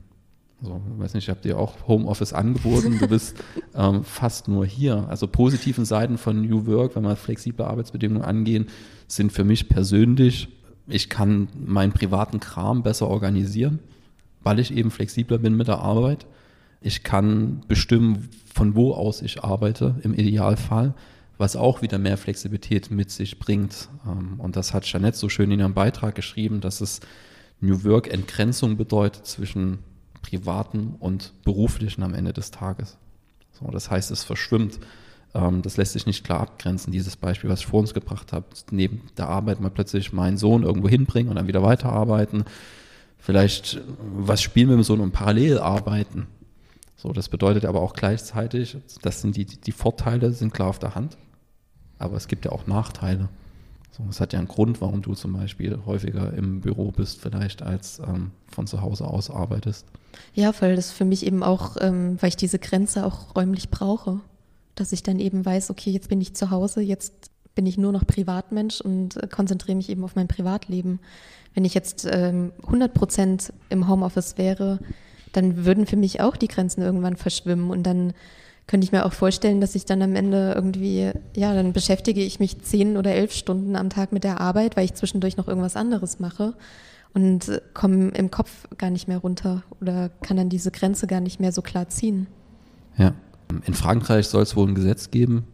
So, 0.60 0.80
weiß 0.96 1.14
nicht, 1.14 1.24
ich 1.24 1.30
habe 1.30 1.40
dir 1.40 1.58
auch 1.58 1.86
Homeoffice 1.86 2.32
angeboten. 2.32 2.98
Du 2.98 3.06
bist 3.06 3.36
ähm, 3.74 4.02
fast 4.02 4.48
nur 4.48 4.66
hier. 4.66 5.06
Also 5.08 5.28
positiven 5.28 5.84
Seiten 5.84 6.18
von 6.18 6.40
New 6.40 6.66
Work, 6.66 6.96
wenn 6.96 7.04
wir 7.04 7.14
flexible 7.14 7.64
Arbeitsbedingungen 7.64 8.22
angehen, 8.22 8.66
sind 9.06 9.30
für 9.30 9.44
mich 9.44 9.68
persönlich, 9.68 10.48
ich 10.88 11.08
kann 11.08 11.48
meinen 11.54 11.92
privaten 11.92 12.40
Kram 12.40 12.82
besser 12.82 13.08
organisieren, 13.08 13.78
weil 14.42 14.58
ich 14.58 14.74
eben 14.74 14.90
flexibler 14.90 15.38
bin 15.38 15.56
mit 15.56 15.68
der 15.68 15.78
Arbeit. 15.78 16.26
Ich 16.80 17.02
kann 17.04 17.62
bestimmen, 17.68 18.30
von 18.52 18.74
wo 18.74 18.94
aus 18.94 19.22
ich 19.22 19.44
arbeite, 19.44 19.96
im 20.02 20.14
Idealfall, 20.14 20.94
was 21.36 21.56
auch 21.56 21.82
wieder 21.82 21.98
mehr 21.98 22.16
Flexibilität 22.16 22.90
mit 22.90 23.10
sich 23.10 23.38
bringt. 23.38 23.88
Ähm, 24.06 24.40
und 24.40 24.56
das 24.56 24.74
hat 24.74 24.84
Jeanette 24.84 25.16
so 25.16 25.28
schön 25.28 25.52
in 25.52 25.60
ihrem 25.60 25.74
Beitrag 25.74 26.14
geschrieben, 26.14 26.60
dass 26.60 26.80
es 26.80 27.00
New 27.60 27.84
Work 27.84 28.12
Entgrenzung 28.12 28.76
bedeutet 28.76 29.26
zwischen 29.26 29.78
privaten 30.22 30.94
und 30.98 31.32
beruflichen 31.44 32.02
am 32.02 32.14
Ende 32.14 32.32
des 32.32 32.50
Tages. 32.50 32.96
So, 33.52 33.70
das 33.70 33.90
heißt, 33.90 34.10
es 34.10 34.24
verschwimmt. 34.24 34.78
Ähm, 35.34 35.62
das 35.62 35.76
lässt 35.76 35.92
sich 35.92 36.06
nicht 36.06 36.24
klar 36.24 36.40
abgrenzen. 36.40 36.92
Dieses 36.92 37.16
Beispiel, 37.16 37.50
was 37.50 37.60
ich 37.60 37.66
vor 37.66 37.80
uns 37.80 37.94
gebracht 37.94 38.32
habe, 38.32 38.46
neben 38.70 39.02
der 39.16 39.28
Arbeit 39.28 39.60
mal 39.60 39.70
plötzlich 39.70 40.12
meinen 40.12 40.38
Sohn 40.38 40.62
irgendwo 40.62 40.88
hinbringen 40.88 41.30
und 41.30 41.36
dann 41.36 41.48
wieder 41.48 41.62
weiterarbeiten. 41.62 42.44
Vielleicht 43.18 43.80
was 44.00 44.40
spielen 44.40 44.68
wir 44.68 44.76
mit 44.76 44.86
so 44.86 44.94
einem 44.94 45.10
parallel 45.10 45.58
arbeiten. 45.58 46.28
So, 46.96 47.12
das 47.12 47.28
bedeutet 47.28 47.64
aber 47.64 47.80
auch 47.80 47.92
gleichzeitig, 47.92 48.76
das 49.02 49.20
sind 49.20 49.36
die, 49.36 49.44
die 49.44 49.72
Vorteile 49.72 50.32
sind 50.32 50.52
klar 50.52 50.68
auf 50.68 50.78
der 50.80 50.94
Hand, 50.94 51.16
aber 51.98 52.16
es 52.16 52.26
gibt 52.26 52.44
ja 52.44 52.52
auch 52.52 52.66
Nachteile. 52.66 53.28
So, 53.90 54.04
es 54.08 54.20
hat 54.20 54.32
ja 54.32 54.38
einen 54.38 54.48
Grund, 54.48 54.80
warum 54.80 55.02
du 55.02 55.14
zum 55.14 55.32
Beispiel 55.32 55.78
häufiger 55.84 56.32
im 56.34 56.60
Büro 56.60 56.90
bist, 56.92 57.20
vielleicht 57.20 57.62
als 57.62 58.00
ähm, 58.00 58.30
von 58.46 58.66
zu 58.66 58.80
Hause 58.80 59.06
aus 59.06 59.30
arbeitest. 59.30 59.86
Ja, 60.34 60.52
weil 60.60 60.76
das 60.76 60.92
für 60.92 61.04
mich 61.04 61.26
eben 61.26 61.42
auch, 61.42 61.76
ähm, 61.80 62.16
weil 62.20 62.28
ich 62.28 62.36
diese 62.36 62.58
Grenze 62.58 63.04
auch 63.04 63.34
räumlich 63.34 63.70
brauche, 63.70 64.20
dass 64.74 64.92
ich 64.92 65.02
dann 65.02 65.18
eben 65.18 65.44
weiß, 65.44 65.70
okay, 65.70 65.90
jetzt 65.90 66.08
bin 66.08 66.20
ich 66.20 66.34
zu 66.34 66.50
Hause, 66.50 66.80
jetzt 66.80 67.30
bin 67.54 67.66
ich 67.66 67.76
nur 67.76 67.90
noch 67.90 68.06
Privatmensch 68.06 68.80
und 68.80 69.16
äh, 69.16 69.26
konzentriere 69.26 69.76
mich 69.76 69.88
eben 69.88 70.04
auf 70.04 70.14
mein 70.14 70.28
Privatleben. 70.28 71.00
Wenn 71.54 71.64
ich 71.64 71.74
jetzt 71.74 72.06
ähm, 72.08 72.52
100 72.62 72.94
Prozent 72.94 73.52
im 73.68 73.88
Homeoffice 73.88 74.38
wäre, 74.38 74.78
dann 75.32 75.64
würden 75.64 75.86
für 75.86 75.96
mich 75.96 76.20
auch 76.20 76.36
die 76.36 76.48
Grenzen 76.48 76.82
irgendwann 76.82 77.16
verschwimmen 77.16 77.70
und 77.70 77.82
dann 77.82 78.12
könnte 78.68 78.84
ich 78.84 78.92
mir 78.92 79.04
auch 79.04 79.12
vorstellen, 79.12 79.60
dass 79.60 79.74
ich 79.74 79.86
dann 79.86 80.02
am 80.02 80.14
Ende 80.14 80.52
irgendwie, 80.54 81.10
ja, 81.34 81.54
dann 81.54 81.72
beschäftige 81.72 82.20
ich 82.20 82.38
mich 82.38 82.60
zehn 82.60 82.96
oder 82.96 83.12
elf 83.12 83.32
Stunden 83.32 83.74
am 83.74 83.90
Tag 83.90 84.12
mit 84.12 84.22
der 84.22 84.40
Arbeit, 84.40 84.76
weil 84.76 84.84
ich 84.84 84.94
zwischendurch 84.94 85.36
noch 85.36 85.48
irgendwas 85.48 85.74
anderes 85.74 86.20
mache 86.20 86.54
und 87.14 87.60
komme 87.72 88.10
im 88.10 88.30
Kopf 88.30 88.68
gar 88.76 88.90
nicht 88.90 89.08
mehr 89.08 89.18
runter 89.18 89.64
oder 89.80 90.10
kann 90.22 90.36
dann 90.36 90.50
diese 90.50 90.70
Grenze 90.70 91.06
gar 91.06 91.20
nicht 91.20 91.40
mehr 91.40 91.50
so 91.50 91.62
klar 91.62 91.88
ziehen. 91.88 92.26
Ja. 92.98 93.14
In 93.66 93.72
Frankreich 93.72 94.28
soll 94.28 94.42
es 94.42 94.54
wohl 94.54 94.68
ein 94.68 94.74
Gesetz 94.74 95.10
geben, 95.10 95.44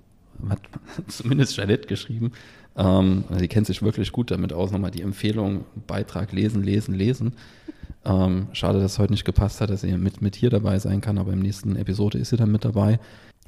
hat 0.49 0.59
zumindest 1.07 1.55
Jeanette 1.55 1.87
geschrieben. 1.87 2.33
Ähm, 2.77 3.23
sie 3.39 3.47
kennt 3.47 3.69
sich 3.69 3.83
wirklich 3.83 4.11
gut 4.11 4.33
damit 4.33 4.53
aus. 4.53 4.73
Nochmal 4.73 4.91
die 4.91 5.03
Empfehlung, 5.03 5.65
Beitrag 5.87 6.33
lesen, 6.33 6.65
lesen, 6.65 6.95
lesen. 6.95 7.35
Ähm, 8.05 8.49
schade, 8.53 8.81
dass 8.81 8.93
es 8.93 8.99
heute 8.99 9.13
nicht 9.13 9.25
gepasst 9.25 9.61
hat, 9.61 9.71
dass 9.71 9.81
sie 9.81 9.97
mit, 9.97 10.21
mit 10.21 10.37
hier 10.37 10.51
dabei 10.51 10.79
sein 10.79 11.01
kann, 11.01 11.19
aber 11.19 11.33
im 11.33 11.41
nächsten 11.41 11.77
Episode 11.77 12.19
ist 12.19 12.31
sie 12.31 12.37
dann 12.37 12.53
mit 12.53 12.65
dabei. 12.65 12.99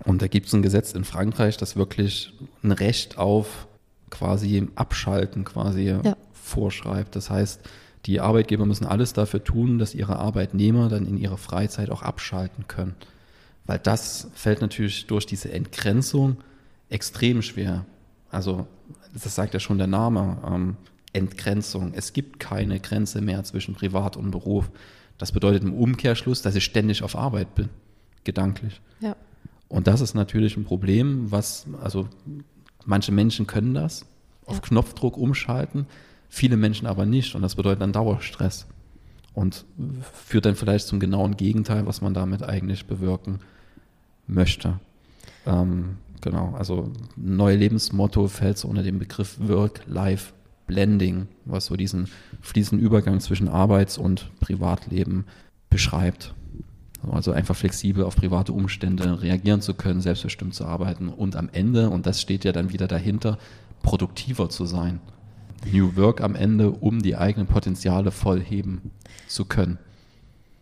Und 0.04 0.22
da 0.22 0.28
gibt 0.28 0.46
es 0.46 0.52
ein 0.54 0.62
Gesetz 0.62 0.92
in 0.92 1.04
Frankreich, 1.04 1.56
das 1.56 1.76
wirklich 1.76 2.32
ein 2.62 2.72
Recht 2.72 3.18
auf 3.18 3.66
quasi 4.10 4.68
Abschalten 4.75 5.44
quasi 5.44 5.88
ja. 5.88 6.16
vorschreibt. 6.32 7.16
Das 7.16 7.30
heißt, 7.30 7.60
die 8.06 8.20
Arbeitgeber 8.20 8.66
müssen 8.66 8.86
alles 8.86 9.12
dafür 9.12 9.42
tun, 9.42 9.78
dass 9.78 9.94
ihre 9.94 10.16
Arbeitnehmer 10.16 10.88
dann 10.88 11.06
in 11.06 11.18
ihrer 11.18 11.38
Freizeit 11.38 11.90
auch 11.90 12.02
abschalten 12.02 12.68
können. 12.68 12.94
Weil 13.66 13.78
das 13.78 14.30
fällt 14.34 14.60
natürlich 14.60 15.06
durch 15.06 15.26
diese 15.26 15.52
Entgrenzung 15.52 16.36
extrem 16.88 17.42
schwer. 17.42 17.84
Also, 18.30 18.66
das 19.12 19.34
sagt 19.34 19.54
ja 19.54 19.60
schon 19.60 19.78
der 19.78 19.88
Name. 19.88 20.38
Ähm, 20.46 20.76
Entgrenzung. 21.16 21.92
Es 21.94 22.12
gibt 22.12 22.38
keine 22.38 22.78
Grenze 22.78 23.20
mehr 23.20 23.42
zwischen 23.44 23.75
Privat 23.75 24.16
und 24.16 24.30
Beruf. 24.30 24.70
Das 25.18 25.32
bedeutet 25.32 25.62
im 25.64 25.73
Umkehrschluss, 25.73 26.42
dass 26.42 26.54
ich 26.54 26.64
ständig 26.64 27.02
auf 27.02 27.16
Arbeit 27.16 27.54
bin, 27.54 27.70
gedanklich. 28.25 28.80
Ja. 29.00 29.16
Und 29.68 29.87
das 29.87 30.00
ist 30.00 30.14
natürlich 30.14 30.56
ein 30.56 30.64
Problem, 30.64 31.30
was, 31.30 31.66
also 31.82 32.08
manche 32.85 33.12
Menschen 33.12 33.46
können 33.46 33.75
das, 33.75 34.04
auf 34.44 34.56
ja. 34.56 34.62
Knopfdruck 34.62 35.16
umschalten, 35.16 35.87
viele 36.28 36.56
Menschen 36.56 36.87
aber 36.87 37.06
nicht. 37.06 37.35
Und 37.35 37.42
das 37.42 37.56
bedeutet 37.56 37.80
dann 37.80 37.92
Dauerstress. 37.92 38.66
Und 39.32 39.66
führt 40.14 40.46
dann 40.46 40.54
vielleicht 40.54 40.87
zum 40.87 40.99
genauen 40.99 41.37
Gegenteil, 41.37 41.87
was 41.87 42.00
man 42.00 42.14
damit 42.14 42.42
eigentlich 42.42 42.87
bewirken 42.87 43.40
möchte. 44.26 44.80
Ähm, 45.44 45.99
genau, 46.23 46.54
also 46.56 46.90
neue 47.16 47.56
Lebensmotto 47.56 48.28
fällt 48.28 48.56
so 48.56 48.68
unter 48.68 48.82
dem 48.82 48.99
Begriff 48.99 49.37
Work-Life 49.38 50.32
Blending, 50.66 51.28
was 51.44 51.66
so 51.66 51.76
diesen 51.76 52.08
fließenden 52.40 52.85
Übergang 52.85 53.20
zwischen 53.20 53.49
Arbeits- 53.49 53.99
und 53.99 54.30
Privatleben 54.40 55.25
beschreibt. 55.70 56.35
Also 57.11 57.32
einfach 57.32 57.54
flexibel 57.54 58.04
auf 58.04 58.16
private 58.16 58.52
Umstände 58.52 59.23
reagieren 59.23 59.61
zu 59.61 59.75
können, 59.75 60.00
selbstbestimmt 60.00 60.54
zu 60.54 60.64
arbeiten 60.64 61.08
und 61.08 61.37
am 61.37 61.49
Ende, 61.52 61.90
und 61.90 62.06
das 62.06 62.20
steht 62.20 62.44
ja 62.44 62.52
dann 62.52 62.73
wieder 62.73 62.88
dahinter, 62.88 63.38
produktiver 63.82 64.49
zu 64.49 64.66
sein. 64.66 65.00
New 65.73 65.96
Work 65.96 66.20
am 66.20 66.35
Ende, 66.35 66.70
um 66.70 67.00
die 67.00 67.16
eigenen 67.16 67.46
Potenziale 67.46 68.11
voll 68.11 68.40
heben 68.40 68.90
zu 69.28 69.44
können. 69.44 69.78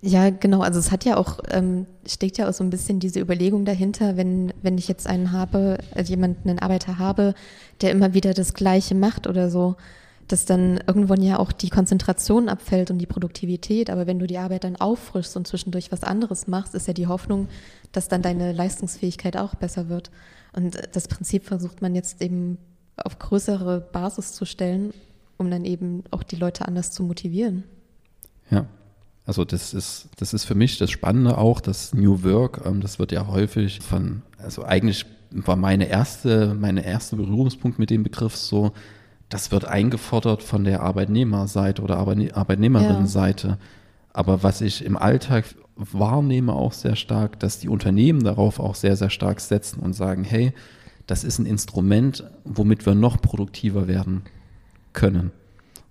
Ja, 0.07 0.29
genau. 0.29 0.61
Also 0.61 0.79
es 0.79 0.93
hat 0.93 1.07
ja 1.07 1.17
auch, 1.17 1.39
ähm, 1.51 1.87
steckt 2.07 2.37
ja 2.37 2.47
auch 2.47 2.53
so 2.53 2.63
ein 2.63 2.69
bisschen 2.69 3.01
diese 3.01 3.21
Überlegung 3.21 3.65
dahinter, 3.65 4.19
wenn, 4.19 4.53
wenn 4.61 4.77
ich 4.77 4.87
jetzt 4.87 5.07
einen 5.07 5.33
habe, 5.33 5.79
also 5.95 6.11
jemanden, 6.11 6.51
einen 6.51 6.59
Arbeiter 6.59 6.99
habe, 6.99 7.35
der 7.81 7.91
immer 7.91 8.13
wieder 8.13 8.35
das 8.35 8.53
Gleiche 8.53 8.95
macht 8.95 9.27
oder 9.27 9.49
so, 9.49 9.77
dass 10.29 10.45
dann 10.45 10.79
irgendwann 10.87 11.23
ja 11.23 11.39
auch 11.39 11.53
die 11.53 11.71
Konzentration 11.71 12.51
abfällt 12.51 12.91
und 12.91 12.99
die 12.99 13.07
Produktivität. 13.07 13.89
Aber 13.89 14.07
wenn 14.07 14.19
du 14.19 14.27
die 14.27 14.37
Arbeit 14.37 14.65
dann 14.65 14.77
auffrischst 14.77 15.39
und 15.39 15.47
zwischendurch 15.47 15.91
was 15.91 16.05
anderes 16.05 16.49
machst, 16.49 16.75
ist 16.75 16.87
ja 16.87 16.93
die 16.93 17.07
Hoffnung, 17.07 17.49
dass 17.93 18.09
dann 18.09 18.21
deine 18.21 18.53
Leistungsfähigkeit 18.53 19.39
auch 19.39 19.55
besser 19.55 19.89
wird. 19.89 20.11
Und 20.53 20.79
das 20.93 21.09
Prinzip 21.09 21.47
versucht 21.47 21.81
man 21.81 21.95
jetzt 21.95 22.21
eben 22.21 22.59
auf 22.97 23.19
größere 23.19 23.81
Basis 23.81 24.35
zu 24.35 24.45
stellen, 24.45 24.93
um 25.39 25.51
dann 25.51 25.65
eben 25.65 26.05
auch 26.11 26.23
die 26.23 26.37
Leute 26.37 26.69
anders 26.69 26.91
zu 26.91 27.03
motivieren. 27.05 27.65
Ja, 28.51 28.67
also 29.27 29.45
das 29.45 29.73
ist, 29.73 30.09
das 30.19 30.35
ist 30.35 30.45
für 30.45 30.55
mich 30.55 30.79
das 30.79 30.91
Spannende 30.91 31.39
auch, 31.39 31.61
das 31.61 31.95
New 31.95 32.23
Work, 32.23 32.63
ähm, 32.65 32.81
das 32.81 32.99
wird 32.99 33.13
ja 33.13 33.27
häufig 33.27 33.81
von, 33.81 34.23
also 34.39 34.65
eigentlich 34.65 35.07
war 35.31 35.57
meine 35.57 35.89
erste, 35.89 36.55
meine 36.55 36.85
erste 36.85 37.17
Berührungspunkt 37.17 37.79
mit 37.79 37.91
dem 37.91 38.03
Begriff 38.03 38.37
so, 38.37 38.73
das 39.29 39.51
wird 39.51 39.65
eingefordert 39.65 40.43
von 40.43 40.65
der 40.65 40.83
Arbeitnehmerseite 40.83 41.83
oder 41.83 41.97
Arbeitnehmerinnenseite. 41.97 43.49
Ja. 43.49 43.59
Aber 44.13 44.43
was 44.43 44.61
ich 44.61 44.85
im 44.85 44.97
Alltag 44.97 45.47
wahrnehme 45.77 46.53
auch 46.53 46.73
sehr 46.73 46.95
stark, 46.95 47.41
dass 47.41 47.59
die 47.59 47.69
Unternehmen 47.69 48.23
darauf 48.23 48.61
auch 48.61 48.77
sehr, 48.77 48.97
sehr 48.97 49.11
stark 49.11 49.41
setzen 49.41 49.81
und 49.81 49.95
sagen, 49.95 50.23
hey, 50.23 50.53
das 51.07 51.25
ist 51.25 51.39
ein 51.39 51.47
Instrument, 51.47 52.25
womit 52.45 52.87
wir 52.87 52.95
noch 52.95 53.21
produktiver 53.21 53.89
werden 53.89 54.23
können. 54.93 55.33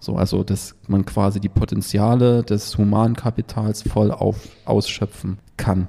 So, 0.03 0.17
also, 0.17 0.43
dass 0.43 0.75
man 0.89 1.05
quasi 1.05 1.39
die 1.39 1.47
Potenziale 1.47 2.43
des 2.43 2.77
Humankapitals 2.77 3.83
voll 3.83 4.11
auf, 4.11 4.49
ausschöpfen 4.65 5.37
kann. 5.55 5.87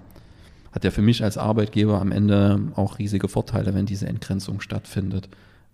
Hat 0.70 0.84
ja 0.84 0.92
für 0.92 1.02
mich 1.02 1.24
als 1.24 1.36
Arbeitgeber 1.36 2.00
am 2.00 2.12
Ende 2.12 2.60
auch 2.76 3.00
riesige 3.00 3.26
Vorteile, 3.26 3.74
wenn 3.74 3.86
diese 3.86 4.06
Entgrenzung 4.06 4.60
stattfindet. 4.60 5.28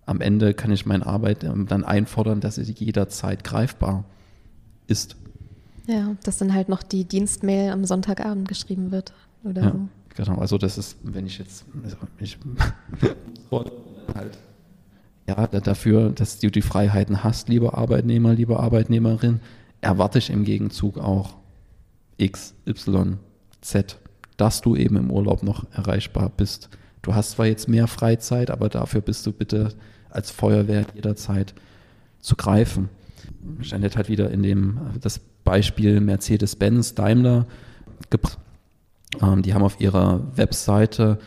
Am 0.06 0.22
Ende 0.22 0.54
kann 0.54 0.72
ich 0.72 0.86
meine 0.86 1.04
Arbeit 1.04 1.44
ähm, 1.44 1.66
dann 1.66 1.84
einfordern, 1.84 2.40
dass 2.40 2.54
sie 2.54 2.62
jederzeit 2.62 3.44
greifbar 3.44 4.04
ist. 4.86 5.16
Ja, 5.86 6.16
dass 6.22 6.38
dann 6.38 6.54
halt 6.54 6.70
noch 6.70 6.82
die 6.82 7.04
Dienstmail 7.04 7.70
am 7.72 7.84
Sonntagabend 7.84 8.48
geschrieben 8.48 8.90
wird 8.90 9.12
oder 9.44 9.62
ja, 9.64 9.72
so. 9.72 9.88
Genau, 10.16 10.40
also 10.40 10.56
das 10.56 10.78
ist, 10.78 10.96
wenn 11.02 11.26
ich 11.26 11.38
jetzt, 11.38 11.66
also 11.84 11.98
ich 12.18 12.38
halt 14.14 14.38
ja, 15.36 15.46
dafür, 15.60 16.10
dass 16.10 16.38
du 16.38 16.50
die 16.50 16.62
Freiheiten 16.62 17.24
hast, 17.24 17.48
lieber 17.48 17.76
Arbeitnehmer, 17.76 18.34
liebe 18.34 18.58
Arbeitnehmerin, 18.58 19.40
erwarte 19.80 20.18
ich 20.18 20.30
im 20.30 20.44
Gegenzug 20.44 20.98
auch 20.98 21.36
X, 22.16 22.54
Y, 22.66 23.18
Z, 23.60 23.98
dass 24.36 24.60
du 24.60 24.76
eben 24.76 24.96
im 24.96 25.10
Urlaub 25.10 25.42
noch 25.42 25.64
erreichbar 25.72 26.30
bist, 26.34 26.68
Du 27.02 27.14
hast 27.14 27.32
zwar 27.32 27.46
jetzt 27.46 27.68
mehr 27.68 27.86
Freizeit, 27.86 28.50
aber 28.50 28.68
dafür 28.68 29.00
bist 29.00 29.26
du 29.26 29.32
bitte 29.32 29.72
als 30.10 30.30
Feuerwehr 30.30 30.84
jederzeit 30.94 31.54
zu 32.20 32.36
greifen. 32.36 32.90
Jeanette 33.62 33.98
hat 33.98 34.08
wieder 34.08 34.30
in 34.30 34.42
dem 34.42 34.78
das 35.00 35.20
Beispiel 35.44 36.00
Mercedes-Benz, 36.00 36.94
Daimler. 36.94 37.46
Ähm, 39.22 39.42
die 39.42 39.54
haben 39.54 39.62
auf 39.62 39.80
ihrer 39.80 40.36
Webseite 40.36 41.18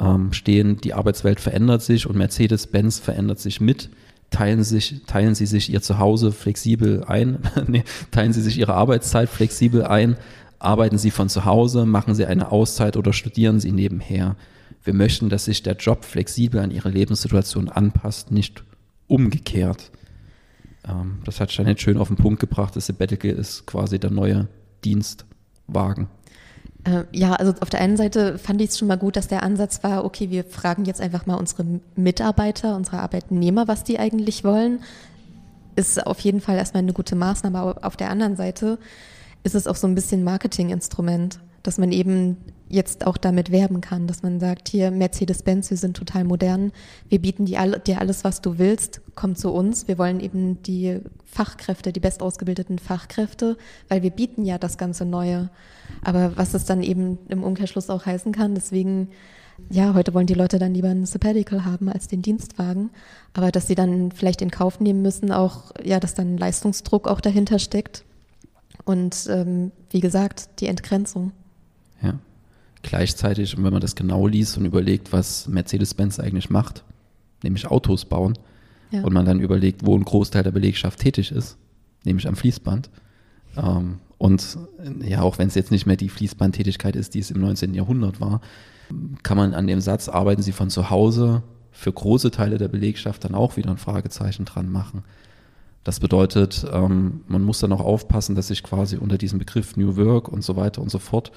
ähm, 0.00 0.32
stehen, 0.32 0.78
die 0.78 0.94
Arbeitswelt 0.94 1.40
verändert 1.40 1.82
sich 1.82 2.06
und 2.06 2.16
Mercedes-Benz 2.16 2.98
verändert 2.98 3.38
sich 3.38 3.60
mit. 3.60 3.90
Teilen, 4.30 4.64
sich, 4.64 5.02
teilen 5.06 5.34
Sie 5.34 5.46
sich 5.46 5.72
Ihr 5.72 5.80
Zuhause 5.80 6.32
flexibel 6.32 7.04
ein, 7.04 7.38
nee, 7.68 7.84
teilen 8.10 8.32
Sie 8.32 8.42
sich 8.42 8.58
Ihre 8.58 8.74
Arbeitszeit 8.74 9.28
flexibel 9.28 9.84
ein, 9.84 10.16
arbeiten 10.58 10.98
Sie 10.98 11.10
von 11.10 11.28
zu 11.28 11.44
Hause, 11.44 11.86
machen 11.86 12.14
Sie 12.14 12.26
eine 12.26 12.50
Auszeit 12.50 12.96
oder 12.96 13.12
studieren 13.12 13.60
Sie 13.60 13.70
nebenher. 13.70 14.36
Wir 14.82 14.94
möchten, 14.94 15.28
dass 15.28 15.44
sich 15.44 15.62
der 15.62 15.76
Job 15.76 16.04
flexibel 16.04 16.60
an 16.60 16.70
Ihre 16.70 16.90
Lebenssituation 16.90 17.68
anpasst, 17.68 18.32
nicht 18.32 18.64
umgekehrt. 19.06 19.92
Ähm, 20.86 21.20
das 21.24 21.40
hat 21.40 21.52
Janet 21.56 21.80
schön 21.80 21.98
auf 21.98 22.08
den 22.08 22.16
Punkt 22.16 22.40
gebracht. 22.40 22.76
Das 22.76 22.86
Sabbatical 22.86 23.30
ist 23.30 23.66
quasi 23.66 23.98
der 23.98 24.10
neue 24.10 24.48
Dienstwagen. 24.84 26.08
Äh, 26.84 27.04
ja, 27.12 27.32
also 27.34 27.54
auf 27.60 27.70
der 27.70 27.80
einen 27.80 27.96
Seite 27.96 28.38
fand 28.38 28.60
ich 28.60 28.70
es 28.70 28.78
schon 28.78 28.88
mal 28.88 28.98
gut, 28.98 29.16
dass 29.16 29.28
der 29.28 29.42
Ansatz 29.42 29.82
war, 29.82 30.04
okay, 30.04 30.30
wir 30.30 30.44
fragen 30.44 30.84
jetzt 30.84 31.00
einfach 31.00 31.26
mal 31.26 31.36
unsere 31.36 31.64
Mitarbeiter, 31.96 32.76
unsere 32.76 32.98
Arbeitnehmer, 32.98 33.68
was 33.68 33.84
die 33.84 33.98
eigentlich 33.98 34.44
wollen. 34.44 34.80
Ist 35.76 36.06
auf 36.06 36.20
jeden 36.20 36.40
Fall 36.40 36.56
erstmal 36.56 36.82
eine 36.82 36.92
gute 36.92 37.16
Maßnahme, 37.16 37.58
aber 37.58 37.86
auf 37.86 37.96
der 37.96 38.10
anderen 38.10 38.36
Seite 38.36 38.78
ist 39.42 39.54
es 39.54 39.66
auch 39.66 39.76
so 39.76 39.86
ein 39.86 39.94
bisschen 39.94 40.24
Marketinginstrument, 40.24 41.40
dass 41.64 41.78
man 41.78 41.90
eben 41.90 42.36
jetzt 42.68 43.06
auch 43.06 43.16
damit 43.16 43.50
werben 43.50 43.80
kann, 43.80 44.06
dass 44.06 44.22
man 44.22 44.38
sagt, 44.38 44.68
hier 44.68 44.90
Mercedes-Benz, 44.90 45.70
wir 45.70 45.76
sind 45.76 45.96
total 45.96 46.24
modern, 46.24 46.72
wir 47.08 47.20
bieten 47.20 47.46
dir, 47.46 47.60
alles, 47.60 48.22
was 48.22 48.42
du 48.42 48.58
willst, 48.58 49.00
komm 49.14 49.34
zu 49.34 49.50
uns. 49.50 49.88
Wir 49.88 49.98
wollen 49.98 50.20
eben 50.20 50.62
die 50.62 51.00
Fachkräfte, 51.24 51.92
die 51.92 52.00
bestausgebildeten 52.00 52.78
Fachkräfte, 52.78 53.56
weil 53.88 54.02
wir 54.02 54.10
bieten 54.10 54.44
ja 54.44 54.58
das 54.58 54.78
ganze 54.78 55.04
Neue. 55.04 55.50
Aber 56.02 56.36
was 56.36 56.54
es 56.54 56.66
dann 56.66 56.82
eben 56.82 57.18
im 57.28 57.42
Umkehrschluss 57.42 57.90
auch 57.90 58.04
heißen 58.04 58.32
kann, 58.32 58.54
deswegen, 58.54 59.08
ja, 59.70 59.94
heute 59.94 60.12
wollen 60.12 60.26
die 60.26 60.34
Leute 60.34 60.58
dann 60.58 60.74
lieber 60.74 60.88
ein 60.88 61.06
Sabbatical 61.06 61.64
haben 61.64 61.88
als 61.88 62.08
den 62.08 62.22
Dienstwagen, 62.22 62.90
aber 63.32 63.50
dass 63.50 63.68
sie 63.68 63.74
dann 63.74 64.12
vielleicht 64.12 64.42
in 64.42 64.50
Kauf 64.50 64.80
nehmen 64.80 65.00
müssen, 65.00 65.32
auch, 65.32 65.72
ja, 65.82 65.98
dass 65.98 66.14
dann 66.14 66.36
Leistungsdruck 66.36 67.08
auch 67.08 67.22
dahinter 67.22 67.58
steckt. 67.58 68.04
Und 68.84 69.28
ähm, 69.30 69.72
wie 69.90 70.00
gesagt, 70.00 70.60
die 70.60 70.66
Entgrenzung. 70.66 71.32
Gleichzeitig, 72.84 73.56
wenn 73.56 73.72
man 73.72 73.80
das 73.80 73.96
genau 73.96 74.26
liest 74.26 74.58
und 74.58 74.66
überlegt, 74.66 75.12
was 75.12 75.48
Mercedes-Benz 75.48 76.20
eigentlich 76.20 76.50
macht, 76.50 76.84
nämlich 77.42 77.66
Autos 77.66 78.04
bauen, 78.04 78.38
ja. 78.90 79.02
und 79.02 79.12
man 79.12 79.24
dann 79.24 79.40
überlegt, 79.40 79.84
wo 79.84 79.96
ein 79.96 80.04
Großteil 80.04 80.42
der 80.42 80.52
Belegschaft 80.52 81.00
tätig 81.00 81.32
ist, 81.32 81.56
nämlich 82.04 82.28
am 82.28 82.36
Fließband. 82.36 82.90
Ähm, 83.56 83.98
und 84.18 84.58
ja, 85.02 85.22
auch 85.22 85.38
wenn 85.38 85.48
es 85.48 85.54
jetzt 85.54 85.70
nicht 85.70 85.86
mehr 85.86 85.96
die 85.96 86.10
Fließbandtätigkeit 86.10 86.94
ist, 86.94 87.14
die 87.14 87.20
es 87.20 87.30
im 87.30 87.40
19. 87.40 87.74
Jahrhundert 87.74 88.20
war, 88.20 88.42
kann 89.22 89.38
man 89.38 89.54
an 89.54 89.66
dem 89.66 89.80
Satz, 89.80 90.08
arbeiten 90.08 90.42
Sie 90.42 90.52
von 90.52 90.70
zu 90.70 90.90
Hause, 90.90 91.42
für 91.72 91.92
große 91.92 92.30
Teile 92.30 92.58
der 92.58 92.68
Belegschaft 92.68 93.24
dann 93.24 93.34
auch 93.34 93.56
wieder 93.56 93.70
ein 93.70 93.78
Fragezeichen 93.78 94.44
dran 94.44 94.70
machen. 94.70 95.02
Das 95.82 96.00
bedeutet, 96.00 96.66
ähm, 96.72 97.22
man 97.28 97.42
muss 97.42 97.58
dann 97.58 97.72
auch 97.72 97.80
aufpassen, 97.80 98.34
dass 98.34 98.48
sich 98.48 98.62
quasi 98.62 98.96
unter 98.96 99.18
diesem 99.18 99.38
Begriff 99.38 99.76
New 99.76 99.96
Work 99.96 100.28
und 100.28 100.44
so 100.44 100.56
weiter 100.56 100.80
und 100.80 100.90
so 100.90 100.98
fort, 100.98 101.32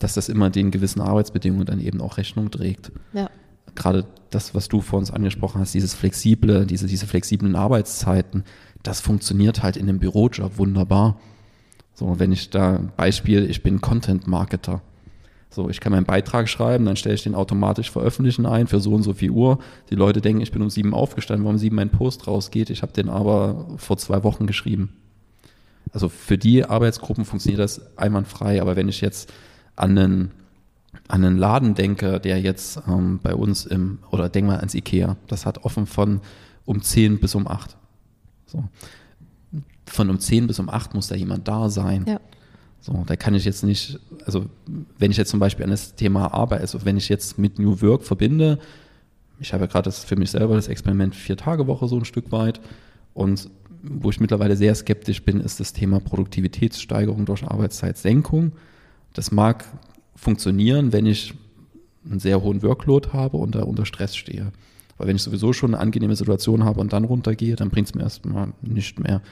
dass 0.00 0.14
das 0.14 0.28
immer 0.28 0.50
den 0.50 0.72
gewissen 0.72 1.00
Arbeitsbedingungen 1.00 1.66
dann 1.66 1.80
eben 1.80 2.00
auch 2.00 2.16
Rechnung 2.16 2.50
trägt. 2.50 2.90
Ja. 3.12 3.30
Gerade 3.76 4.06
das, 4.30 4.54
was 4.54 4.68
du 4.68 4.80
vor 4.80 4.98
uns 4.98 5.12
angesprochen 5.12 5.60
hast, 5.60 5.74
dieses 5.74 5.94
flexible, 5.94 6.66
diese, 6.66 6.88
diese 6.88 7.06
flexiblen 7.06 7.54
Arbeitszeiten, 7.54 8.42
das 8.82 9.00
funktioniert 9.00 9.62
halt 9.62 9.76
in 9.76 9.86
dem 9.86 10.00
Bürojob 10.00 10.58
wunderbar. 10.58 11.20
So, 11.94 12.18
wenn 12.18 12.32
ich 12.32 12.50
da 12.50 12.80
Beispiel, 12.96 13.48
ich 13.48 13.62
bin 13.62 13.80
Content 13.80 14.26
Marketer. 14.26 14.80
So, 15.50 15.68
ich 15.68 15.80
kann 15.80 15.92
meinen 15.92 16.06
Beitrag 16.06 16.48
schreiben, 16.48 16.86
dann 16.86 16.96
stelle 16.96 17.16
ich 17.16 17.24
den 17.24 17.34
automatisch 17.34 17.90
veröffentlichen 17.90 18.46
ein 18.46 18.68
für 18.68 18.80
so 18.80 18.94
und 18.94 19.02
so 19.02 19.12
viel 19.12 19.30
Uhr. 19.30 19.58
Die 19.90 19.96
Leute 19.96 20.20
denken, 20.20 20.40
ich 20.40 20.52
bin 20.52 20.62
um 20.62 20.70
sieben 20.70 20.94
aufgestanden, 20.94 21.44
warum 21.44 21.58
sieben 21.58 21.76
mein 21.76 21.90
Post 21.90 22.26
rausgeht. 22.26 22.70
Ich 22.70 22.82
habe 22.82 22.92
den 22.92 23.08
aber 23.08 23.66
vor 23.76 23.98
zwei 23.98 24.22
Wochen 24.22 24.46
geschrieben. 24.46 24.96
Also 25.92 26.08
für 26.08 26.38
die 26.38 26.64
Arbeitsgruppen 26.64 27.24
funktioniert 27.24 27.60
das 27.60 27.98
einwandfrei, 27.98 28.62
aber 28.62 28.76
wenn 28.76 28.88
ich 28.88 29.00
jetzt 29.00 29.30
an 29.76 29.98
einen, 29.98 30.30
an 31.08 31.24
einen 31.24 31.38
Laden 31.38 31.74
denke, 31.74 32.20
der 32.20 32.40
jetzt 32.40 32.80
ähm, 32.88 33.20
bei 33.22 33.34
uns 33.34 33.66
im, 33.66 33.98
oder 34.10 34.28
denk 34.28 34.46
mal 34.46 34.58
ans 34.58 34.74
Ikea, 34.74 35.16
das 35.26 35.46
hat 35.46 35.64
offen 35.64 35.86
von 35.86 36.20
um 36.64 36.82
zehn 36.82 37.18
bis 37.18 37.34
um 37.34 37.46
acht. 37.46 37.76
So. 38.46 38.64
Von 39.86 40.10
um 40.10 40.18
zehn 40.18 40.46
bis 40.46 40.58
um 40.58 40.68
acht 40.68 40.94
muss 40.94 41.08
da 41.08 41.14
jemand 41.14 41.48
da 41.48 41.68
sein. 41.68 42.04
Ja. 42.06 42.20
So, 42.80 43.04
da 43.06 43.16
kann 43.16 43.34
ich 43.34 43.44
jetzt 43.44 43.62
nicht, 43.62 43.98
also 44.24 44.46
wenn 44.98 45.10
ich 45.10 45.16
jetzt 45.18 45.30
zum 45.30 45.40
Beispiel 45.40 45.64
an 45.64 45.70
das 45.70 45.94
Thema 45.94 46.32
Arbeit, 46.32 46.62
also 46.62 46.84
wenn 46.84 46.96
ich 46.96 47.08
jetzt 47.08 47.38
mit 47.38 47.58
New 47.58 47.82
Work 47.82 48.04
verbinde, 48.04 48.58
ich 49.38 49.52
habe 49.52 49.64
ja 49.64 49.70
gerade 49.70 49.90
für 49.92 50.16
mich 50.16 50.30
selber 50.30 50.54
das 50.54 50.68
Experiment 50.68 51.14
Vier-Tage-Woche 51.14 51.88
so 51.88 51.96
ein 51.96 52.04
Stück 52.04 52.32
weit 52.32 52.60
und 53.12 53.50
wo 53.82 54.10
ich 54.10 54.20
mittlerweile 54.20 54.56
sehr 54.56 54.74
skeptisch 54.74 55.22
bin, 55.22 55.40
ist 55.40 55.60
das 55.60 55.72
Thema 55.72 56.00
Produktivitätssteigerung 56.00 57.24
durch 57.24 57.44
Arbeitszeitsenkung. 57.44 58.52
Das 59.12 59.32
mag 59.32 59.64
funktionieren, 60.14 60.92
wenn 60.92 61.06
ich 61.06 61.34
einen 62.04 62.20
sehr 62.20 62.42
hohen 62.42 62.62
Workload 62.62 63.10
habe 63.12 63.36
und 63.36 63.54
da 63.54 63.62
unter 63.62 63.84
Stress 63.84 64.16
stehe. 64.16 64.52
Weil 64.96 65.08
wenn 65.08 65.16
ich 65.16 65.22
sowieso 65.22 65.52
schon 65.52 65.74
eine 65.74 65.82
angenehme 65.82 66.16
Situation 66.16 66.64
habe 66.64 66.80
und 66.80 66.92
dann 66.92 67.04
runtergehe, 67.04 67.56
dann 67.56 67.70
bringt 67.70 67.88
es 67.88 67.94
mir 67.94 68.02
erstmal 68.02 68.52
nicht 68.60 69.00
mehr. 69.00 69.22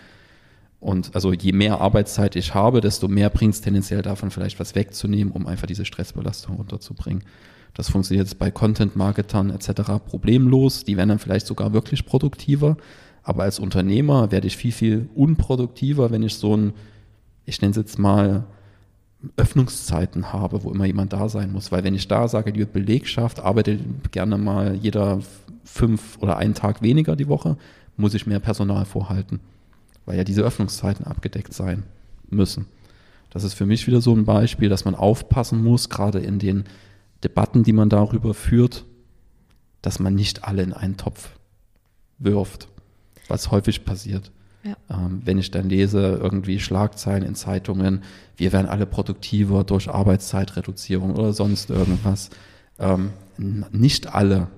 Und 0.80 1.14
also 1.14 1.32
je 1.32 1.52
mehr 1.52 1.80
Arbeitszeit 1.80 2.36
ich 2.36 2.54
habe, 2.54 2.80
desto 2.80 3.08
mehr 3.08 3.30
bringt 3.30 3.54
es 3.54 3.60
tendenziell 3.60 4.02
davon 4.02 4.30
vielleicht 4.30 4.60
was 4.60 4.74
wegzunehmen, 4.74 5.32
um 5.32 5.46
einfach 5.46 5.66
diese 5.66 5.84
Stressbelastung 5.84 6.56
runterzubringen. 6.56 7.24
Das 7.74 7.90
funktioniert 7.90 8.26
jetzt 8.26 8.38
bei 8.38 8.50
Content-Marketern 8.50 9.50
etc. 9.50 10.02
problemlos. 10.06 10.84
Die 10.84 10.96
werden 10.96 11.10
dann 11.10 11.18
vielleicht 11.18 11.46
sogar 11.46 11.72
wirklich 11.72 12.06
produktiver. 12.06 12.76
Aber 13.22 13.42
als 13.42 13.58
Unternehmer 13.58 14.30
werde 14.30 14.46
ich 14.46 14.56
viel, 14.56 14.72
viel 14.72 15.08
unproduktiver, 15.14 16.10
wenn 16.10 16.22
ich 16.22 16.34
so 16.34 16.56
ein, 16.56 16.72
ich 17.44 17.60
nenne 17.60 17.72
es 17.72 17.76
jetzt 17.76 17.98
mal, 17.98 18.46
Öffnungszeiten 19.36 20.32
habe, 20.32 20.62
wo 20.62 20.70
immer 20.70 20.84
jemand 20.84 21.12
da 21.12 21.28
sein 21.28 21.52
muss. 21.52 21.72
Weil 21.72 21.84
wenn 21.84 21.94
ich 21.94 22.08
da 22.08 22.28
sage, 22.28 22.52
die 22.52 22.64
Belegschaft 22.64 23.40
arbeitet 23.40 23.80
gerne 24.12 24.38
mal 24.38 24.74
jeder 24.74 25.20
fünf 25.64 26.18
oder 26.20 26.36
einen 26.36 26.54
Tag 26.54 26.82
weniger 26.82 27.16
die 27.16 27.28
Woche, 27.28 27.56
muss 27.96 28.14
ich 28.14 28.26
mehr 28.26 28.40
Personal 28.40 28.84
vorhalten 28.84 29.40
weil 30.08 30.16
ja 30.16 30.24
diese 30.24 30.40
Öffnungszeiten 30.40 31.06
abgedeckt 31.06 31.52
sein 31.52 31.82
müssen. 32.30 32.64
Das 33.28 33.44
ist 33.44 33.52
für 33.52 33.66
mich 33.66 33.86
wieder 33.86 34.00
so 34.00 34.14
ein 34.14 34.24
Beispiel, 34.24 34.70
dass 34.70 34.86
man 34.86 34.94
aufpassen 34.94 35.62
muss, 35.62 35.90
gerade 35.90 36.18
in 36.18 36.38
den 36.38 36.64
Debatten, 37.22 37.62
die 37.62 37.74
man 37.74 37.90
darüber 37.90 38.32
führt, 38.32 38.86
dass 39.82 39.98
man 39.98 40.14
nicht 40.14 40.44
alle 40.44 40.62
in 40.62 40.72
einen 40.72 40.96
Topf 40.96 41.36
wirft, 42.18 42.68
was 43.28 43.50
häufig 43.50 43.84
passiert. 43.84 44.32
Ja. 44.64 44.76
Ähm, 44.90 45.22
wenn 45.24 45.38
ich 45.38 45.50
dann 45.50 45.68
lese, 45.68 46.18
irgendwie 46.20 46.58
Schlagzeilen 46.58 47.22
in 47.22 47.34
Zeitungen, 47.34 48.02
wir 48.36 48.52
werden 48.52 48.66
alle 48.66 48.86
produktiver 48.86 49.64
durch 49.64 49.88
Arbeitszeitreduzierung 49.88 51.14
oder 51.14 51.32
sonst 51.32 51.70
irgendwas. 51.70 52.30
Ähm, 52.78 53.12
nicht 53.36 54.14
alle 54.14 54.48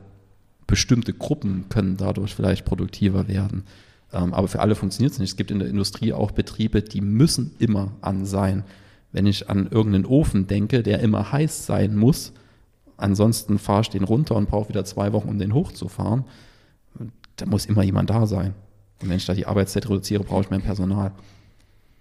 bestimmte 0.67 1.13
Gruppen 1.13 1.67
können 1.69 1.97
dadurch 1.97 2.35
vielleicht 2.35 2.65
produktiver 2.65 3.29
werden. 3.29 3.65
Ähm, 4.13 4.33
aber 4.33 4.49
für 4.49 4.61
alle 4.61 4.75
funktioniert 4.75 5.13
es 5.13 5.19
nicht. 5.19 5.31
Es 5.31 5.37
gibt 5.37 5.51
in 5.51 5.59
der 5.59 5.69
Industrie 5.69 6.13
auch 6.13 6.31
Betriebe, 6.31 6.83
die 6.83 7.01
müssen 7.01 7.55
immer 7.59 7.93
an 8.01 8.25
sein. 8.25 8.65
Wenn 9.13 9.27
ich 9.27 9.51
an 9.51 9.69
irgendeinen 9.71 10.07
Ofen 10.07 10.47
denke, 10.47 10.83
der 10.83 11.01
immer 11.01 11.33
heiß 11.33 11.67
sein 11.67 11.97
muss, 11.97 12.33
ansonsten 12.97 13.59
fahre 13.59 13.83
ich 13.83 13.91
den 13.91 14.05
runter 14.05 14.37
und 14.37 14.49
brauche 14.49 14.69
wieder 14.69 14.85
zwei 14.85 15.13
Wochen, 15.13 15.29
um 15.29 15.39
den 15.39 15.55
hochzufahren, 15.55 16.25
da 17.37 17.47
muss 17.47 17.67
immer 17.67 17.83
jemand 17.83 18.11
da 18.11 18.27
sein. 18.27 18.55
Und 19.03 19.09
wenn 19.09 19.17
ich 19.17 19.27
da 19.27 19.35
die 19.35 19.47
Arbeitszeit 19.47 19.87
reduziere, 19.87 20.25
brauche 20.25 20.43
ich 20.43 20.51
mehr 20.51 20.61
Personal. 20.61 21.13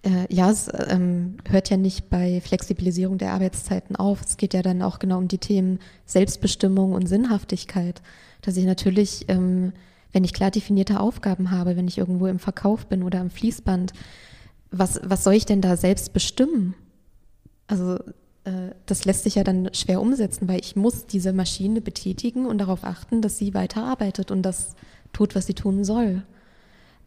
Äh, 0.04 0.34
ja, 0.34 0.50
es 0.50 0.70
ähm, 0.90 1.38
hört 1.50 1.70
ja 1.70 1.78
nicht 1.78 2.10
bei 2.10 2.42
Flexibilisierung 2.42 3.18
der 3.18 3.34
Arbeitszeiten 3.34 3.96
auf. 3.96 4.22
Es 4.26 4.38
geht 4.38 4.54
ja 4.54 4.62
dann 4.62 4.82
auch 4.82 5.00
genau 5.00 5.18
um 5.18 5.28
die 5.28 5.38
Themen 5.38 5.80
Selbstbestimmung 6.06 6.94
und 6.94 7.08
Sinnhaftigkeit. 7.08 8.02
Dass 8.42 8.56
ich 8.56 8.66
natürlich 8.66 9.26
ähm, 9.28 9.74
wenn 10.12 10.24
ich 10.24 10.34
klar 10.34 10.52
definierte 10.52 11.00
Aufgaben 11.00 11.52
habe, 11.52 11.76
wenn 11.76 11.88
ich 11.88 11.98
irgendwo 11.98 12.28
im 12.28 12.40
Verkauf 12.40 12.88
bin 12.88 13.04
oder 13.04 13.20
am 13.20 13.30
Fließband, 13.30 13.94
was, 14.72 15.00
was 15.04 15.24
soll 15.24 15.34
ich 15.34 15.46
denn 15.46 15.62
da 15.62 15.78
selbst 15.78 16.14
bestimmen? 16.14 16.76
Also 17.68 17.96
äh, 18.44 18.72
das 18.86 19.06
lässt 19.06 19.24
sich 19.24 19.36
ja 19.36 19.44
dann 19.44 19.70
schwer 19.74 20.02
umsetzen, 20.02 20.48
weil 20.48 20.60
ich 20.60 20.76
muss 20.76 21.06
diese 21.06 21.34
Maschine 21.34 21.82
betätigen 21.82 22.46
und 22.46 22.58
darauf 22.58 22.84
achten, 22.84 23.22
dass 23.22 23.38
sie 23.38 23.54
weiterarbeitet 23.54 24.32
und 24.32 24.44
das 24.44 24.76
tut, 25.14 25.36
was 25.36 25.46
sie 25.46 25.54
tun 25.54 25.84
soll. 25.84 26.24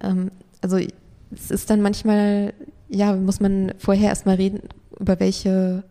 Ähm, 0.03 0.31
also 0.61 0.79
es 1.31 1.51
ist 1.51 1.71
dann 1.71 1.81
manchmal, 1.81 2.53
ja, 2.89 3.15
muss 3.17 3.41
man 3.41 3.73
vorher 3.79 4.11
erstmal 4.11 4.37
reden, 4.37 4.61
über 4.99 5.19
welche 5.21 5.85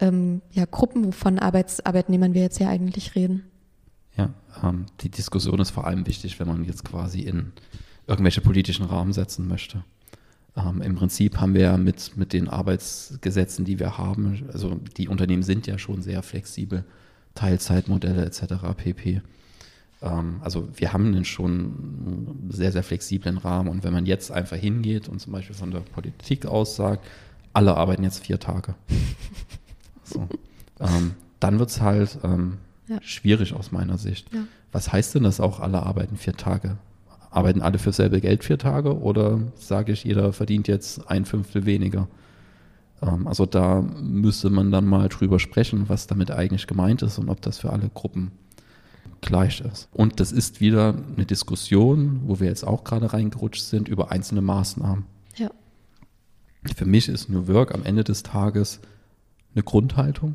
ähm, 0.00 0.42
ja, 0.52 0.64
Gruppen 0.70 1.12
von 1.12 1.38
Arbeits 1.38 1.80
Arbeitnehmern 1.80 2.34
wir 2.34 2.42
jetzt 2.42 2.60
ja 2.60 2.68
eigentlich 2.68 3.14
reden. 3.14 3.44
Ähm, 4.62 4.86
die 5.00 5.10
Diskussion 5.10 5.60
ist 5.60 5.70
vor 5.70 5.86
allem 5.86 6.06
wichtig, 6.06 6.38
wenn 6.40 6.48
man 6.48 6.64
jetzt 6.64 6.84
quasi 6.84 7.20
in 7.20 7.52
irgendwelche 8.06 8.40
politischen 8.40 8.84
Rahmen 8.84 9.12
setzen 9.12 9.48
möchte. 9.48 9.84
Ähm, 10.56 10.82
Im 10.82 10.94
Prinzip 10.94 11.40
haben 11.40 11.54
wir 11.54 11.76
mit, 11.78 12.16
mit 12.16 12.32
den 12.32 12.48
Arbeitsgesetzen, 12.48 13.64
die 13.64 13.78
wir 13.78 13.96
haben, 13.96 14.48
also 14.52 14.80
die 14.96 15.08
Unternehmen 15.08 15.42
sind 15.42 15.66
ja 15.66 15.78
schon 15.78 16.02
sehr 16.02 16.22
flexibel, 16.22 16.84
Teilzeitmodelle 17.34 18.24
etc. 18.26 18.42
pp. 18.76 19.22
Ähm, 20.02 20.36
also 20.40 20.68
wir 20.74 20.92
haben 20.92 21.06
einen 21.06 21.24
schon 21.24 22.48
sehr, 22.50 22.72
sehr 22.72 22.82
flexiblen 22.82 23.38
Rahmen 23.38 23.68
und 23.68 23.84
wenn 23.84 23.92
man 23.92 24.06
jetzt 24.06 24.30
einfach 24.30 24.56
hingeht 24.56 25.08
und 25.08 25.20
zum 25.20 25.32
Beispiel 25.32 25.56
von 25.56 25.70
der 25.70 25.80
Politik 25.80 26.46
aus 26.46 26.76
sagt, 26.76 27.06
alle 27.52 27.76
arbeiten 27.76 28.02
jetzt 28.02 28.24
vier 28.24 28.40
Tage, 28.40 28.74
so, 30.04 30.28
ähm, 30.80 31.12
dann 31.40 31.58
wird 31.58 31.70
es 31.70 31.80
halt 31.80 32.18
ähm, 32.24 32.58
ja. 32.88 32.98
schwierig 33.02 33.54
aus 33.54 33.72
meiner 33.72 33.98
Sicht. 33.98 34.32
Ja. 34.32 34.44
Was 34.72 34.92
heißt 34.92 35.14
denn 35.14 35.22
das 35.22 35.40
auch, 35.40 35.60
alle 35.60 35.82
arbeiten 35.82 36.16
vier 36.16 36.34
Tage? 36.34 36.78
arbeiten 37.32 37.62
alle 37.62 37.78
für 37.78 37.92
selbe 37.92 38.20
Geld 38.20 38.44
vier 38.44 38.58
Tage 38.58 39.00
oder 39.00 39.40
sage 39.56 39.92
ich, 39.92 40.04
jeder 40.04 40.32
verdient 40.32 40.68
jetzt 40.68 41.10
ein 41.10 41.24
Fünftel 41.24 41.66
weniger? 41.66 42.08
Ähm, 43.00 43.26
also 43.26 43.46
da 43.46 43.80
müsste 43.80 44.50
man 44.50 44.70
dann 44.70 44.86
mal 44.86 45.08
drüber 45.08 45.38
sprechen, 45.38 45.88
was 45.88 46.06
damit 46.06 46.30
eigentlich 46.30 46.66
gemeint 46.66 47.02
ist 47.02 47.18
und 47.18 47.28
ob 47.28 47.40
das 47.40 47.58
für 47.58 47.70
alle 47.70 47.88
Gruppen 47.88 48.32
gleich 49.22 49.60
ist. 49.60 49.88
Und 49.92 50.20
das 50.20 50.32
ist 50.32 50.60
wieder 50.60 50.94
eine 51.16 51.24
Diskussion, 51.24 52.22
wo 52.26 52.40
wir 52.40 52.48
jetzt 52.48 52.66
auch 52.66 52.84
gerade 52.84 53.12
reingerutscht 53.12 53.62
sind, 53.62 53.88
über 53.88 54.12
einzelne 54.12 54.42
Maßnahmen. 54.42 55.06
Ja. 55.36 55.50
Für 56.76 56.84
mich 56.84 57.08
ist 57.08 57.30
New 57.30 57.48
Work 57.48 57.74
am 57.74 57.84
Ende 57.84 58.04
des 58.04 58.22
Tages 58.22 58.80
eine 59.54 59.62
Grundhaltung. 59.62 60.34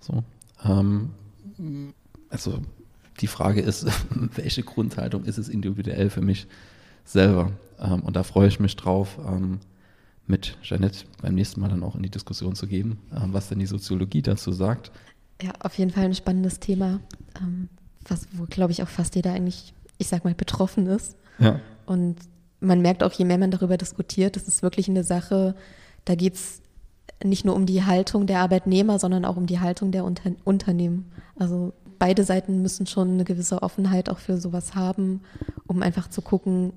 So. 0.00 0.24
Ähm, 0.64 1.10
also 2.30 2.60
die 3.20 3.26
Frage 3.26 3.60
ist, 3.60 3.86
welche 4.34 4.62
Grundhaltung 4.62 5.24
ist 5.24 5.38
es 5.38 5.48
individuell 5.48 6.08
für 6.08 6.22
mich 6.22 6.46
selber? 7.04 7.52
Ähm, 7.78 8.00
und 8.00 8.16
da 8.16 8.22
freue 8.22 8.48
ich 8.48 8.60
mich 8.60 8.76
drauf, 8.76 9.18
ähm, 9.26 9.60
mit 10.26 10.56
Jeanette 10.62 11.04
beim 11.20 11.34
nächsten 11.34 11.60
Mal 11.60 11.68
dann 11.68 11.82
auch 11.82 11.96
in 11.96 12.02
die 12.02 12.10
Diskussion 12.10 12.54
zu 12.54 12.66
gehen, 12.66 12.98
ähm, 13.14 13.32
was 13.32 13.48
denn 13.48 13.58
die 13.58 13.66
Soziologie 13.66 14.22
dazu 14.22 14.52
sagt. 14.52 14.92
Ja, 15.40 15.52
auf 15.60 15.76
jeden 15.78 15.90
Fall 15.90 16.04
ein 16.04 16.14
spannendes 16.14 16.60
Thema, 16.60 17.00
was, 18.06 18.28
wo, 18.32 18.44
glaube 18.44 18.72
ich, 18.72 18.82
auch 18.82 18.88
fast 18.88 19.14
jeder 19.14 19.32
eigentlich, 19.32 19.74
ich 19.98 20.08
sag 20.08 20.24
mal, 20.24 20.34
betroffen 20.34 20.86
ist. 20.86 21.16
Ja. 21.38 21.60
Und 21.86 22.16
man 22.60 22.80
merkt 22.80 23.02
auch, 23.02 23.12
je 23.12 23.24
mehr 23.24 23.38
man 23.38 23.50
darüber 23.50 23.76
diskutiert, 23.76 24.36
das 24.36 24.46
ist 24.46 24.62
wirklich 24.62 24.88
eine 24.88 25.04
Sache, 25.04 25.54
da 26.04 26.14
geht 26.14 26.34
es 26.34 26.60
nicht 27.24 27.44
nur 27.44 27.54
um 27.54 27.66
die 27.66 27.84
Haltung 27.84 28.26
der 28.26 28.40
Arbeitnehmer, 28.40 28.98
sondern 28.98 29.24
auch 29.24 29.36
um 29.36 29.46
die 29.46 29.60
Haltung 29.60 29.92
der 29.92 30.04
Unter 30.04 30.32
Unternehmen. 30.44 31.10
Also 31.36 31.72
beide 31.98 32.24
Seiten 32.24 32.62
müssen 32.62 32.86
schon 32.86 33.12
eine 33.12 33.24
gewisse 33.24 33.62
Offenheit 33.62 34.08
auch 34.08 34.18
für 34.18 34.38
sowas 34.38 34.74
haben, 34.74 35.22
um 35.66 35.82
einfach 35.82 36.08
zu 36.08 36.22
gucken, 36.22 36.72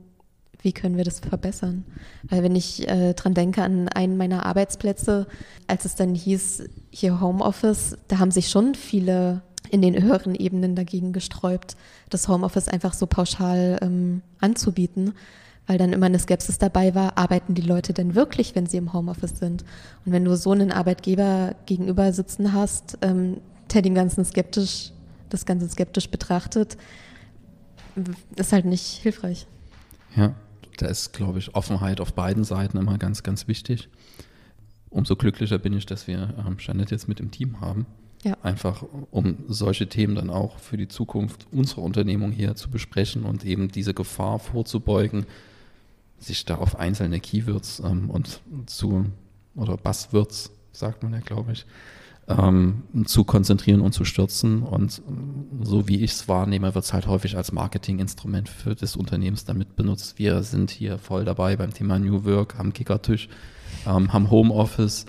wie 0.62 0.74
können 0.74 0.98
wir 0.98 1.04
das 1.04 1.20
verbessern? 1.20 1.86
Weil 2.24 2.44
wenn 2.44 2.56
ich 2.56 2.88
äh, 2.88 3.14
dran 3.14 3.34
denke 3.34 3.64
an 3.64 3.88
einen 3.90 4.18
meiner 4.18 4.46
Arbeitsplätze, 4.46 5.28
als 5.68 5.86
es 5.86 5.96
dann 5.96 6.16
hieß, 6.16 6.64
hier 6.90 7.22
Homeoffice, 7.22 7.98
da 8.08 8.20
haben 8.20 8.32
sich 8.32 8.50
schon 8.50 8.76
viele 8.76 9.42
in 9.70 9.82
den 9.82 10.02
höheren 10.02 10.36
Ebenen 10.36 10.76
dagegen 10.76 11.14
gesträubt, 11.14 11.76
das 12.10 12.28
Homeoffice 12.28 12.68
einfach 12.68 12.94
so 12.94 13.08
pauschal 13.08 13.80
ähm, 13.82 14.22
anzubieten, 14.40 15.14
weil 15.68 15.78
dann 15.78 15.94
immer 15.94 16.06
eine 16.06 16.20
Skepsis 16.20 16.58
dabei 16.58 16.94
war, 16.94 17.18
arbeiten 17.18 17.56
die 17.56 17.64
Leute 17.64 17.94
denn 17.94 18.14
wirklich, 18.14 18.56
wenn 18.56 18.68
sie 18.68 18.78
im 18.78 18.94
Homeoffice 18.94 19.40
sind? 19.40 19.64
Und 20.06 20.12
wenn 20.12 20.24
du 20.24 20.38
so 20.38 20.52
einen 20.52 20.72
Arbeitgeber 20.72 21.56
gegenüber 21.66 22.14
sitzen 22.14 22.54
hast, 22.54 23.00
ähm, 23.02 23.42
der 23.74 23.82
den 23.82 23.96
ganzen 23.96 24.24
skeptisch 24.24 24.92
das 25.30 25.46
Ganze 25.46 25.68
skeptisch 25.70 26.10
betrachtet, 26.10 26.78
ist 28.36 28.54
halt 28.54 28.66
nicht 28.66 28.86
hilfreich. 29.02 29.48
Ja, 30.16 30.34
da 30.78 30.88
ist, 30.88 31.14
glaube 31.14 31.40
ich, 31.40 31.56
Offenheit 31.56 32.02
auf 32.02 32.14
beiden 32.14 32.44
Seiten 32.44 32.78
immer 32.78 32.98
ganz, 32.98 33.24
ganz 33.24 33.48
wichtig. 33.48 33.90
Umso 34.90 35.16
glücklicher 35.16 35.58
bin 35.58 35.74
ich, 35.74 35.86
dass 35.86 36.08
wir 36.08 36.34
ähm, 36.46 36.58
Jeanette 36.58 36.96
jetzt 36.96 37.08
mit 37.08 37.20
im 37.20 37.32
Team 37.32 37.60
haben. 37.60 37.86
Ja. 38.24 38.38
Einfach 38.42 38.84
um 39.12 39.38
solche 39.48 39.88
Themen 39.88 40.16
dann 40.16 40.30
auch 40.30 40.58
für 40.58 40.78
die 40.78 40.88
Zukunft 40.88 41.46
unserer 41.52 41.84
Unternehmung 41.84 42.32
hier 42.32 42.56
zu 42.56 42.70
besprechen 42.70 43.24
und 43.24 43.46
eben 43.46 43.70
diese 43.70 43.94
Gefahr 43.94 44.40
vorzubeugen, 44.40 45.26
sich 46.18 46.46
da 46.46 46.56
auf 46.56 46.80
einzelne 46.80 47.20
Keywords 47.20 47.82
ähm, 47.82 48.10
und 48.10 48.40
zu, 48.66 49.06
oder 49.56 49.78
Buzzwords, 49.78 50.52
sagt 50.72 51.04
man 51.04 51.14
ja, 51.14 51.20
glaube 51.20 51.52
ich, 51.52 51.66
ähm, 52.28 52.84
zu 53.06 53.24
konzentrieren 53.24 53.82
und 53.82 53.94
zu 53.94 54.04
stürzen. 54.06 54.64
Und 54.64 55.02
so 55.62 55.88
wie 55.88 56.02
ich 56.04 56.12
es 56.12 56.28
wahrnehme, 56.28 56.74
wird 56.74 56.86
es 56.86 56.94
halt 56.94 57.08
häufig 57.08 57.38
als 57.38 57.52
Marketinginstrument 57.52 58.50
für 58.50 58.76
das 58.76 58.96
Unternehmens 58.96 59.46
damit 59.46 59.76
benutzt. 59.76 60.18
Wir 60.18 60.42
sind 60.44 60.72
hier 60.72 60.98
voll 60.98 61.26
dabei 61.26 61.56
beim 61.56 61.74
Thema 61.74 62.00
New 62.00 62.26
Work, 62.26 62.58
haben 62.58 62.74
Kickertisch, 62.74 63.30
ähm, 63.86 64.12
haben 64.12 64.32
Homeoffice. 64.32 65.06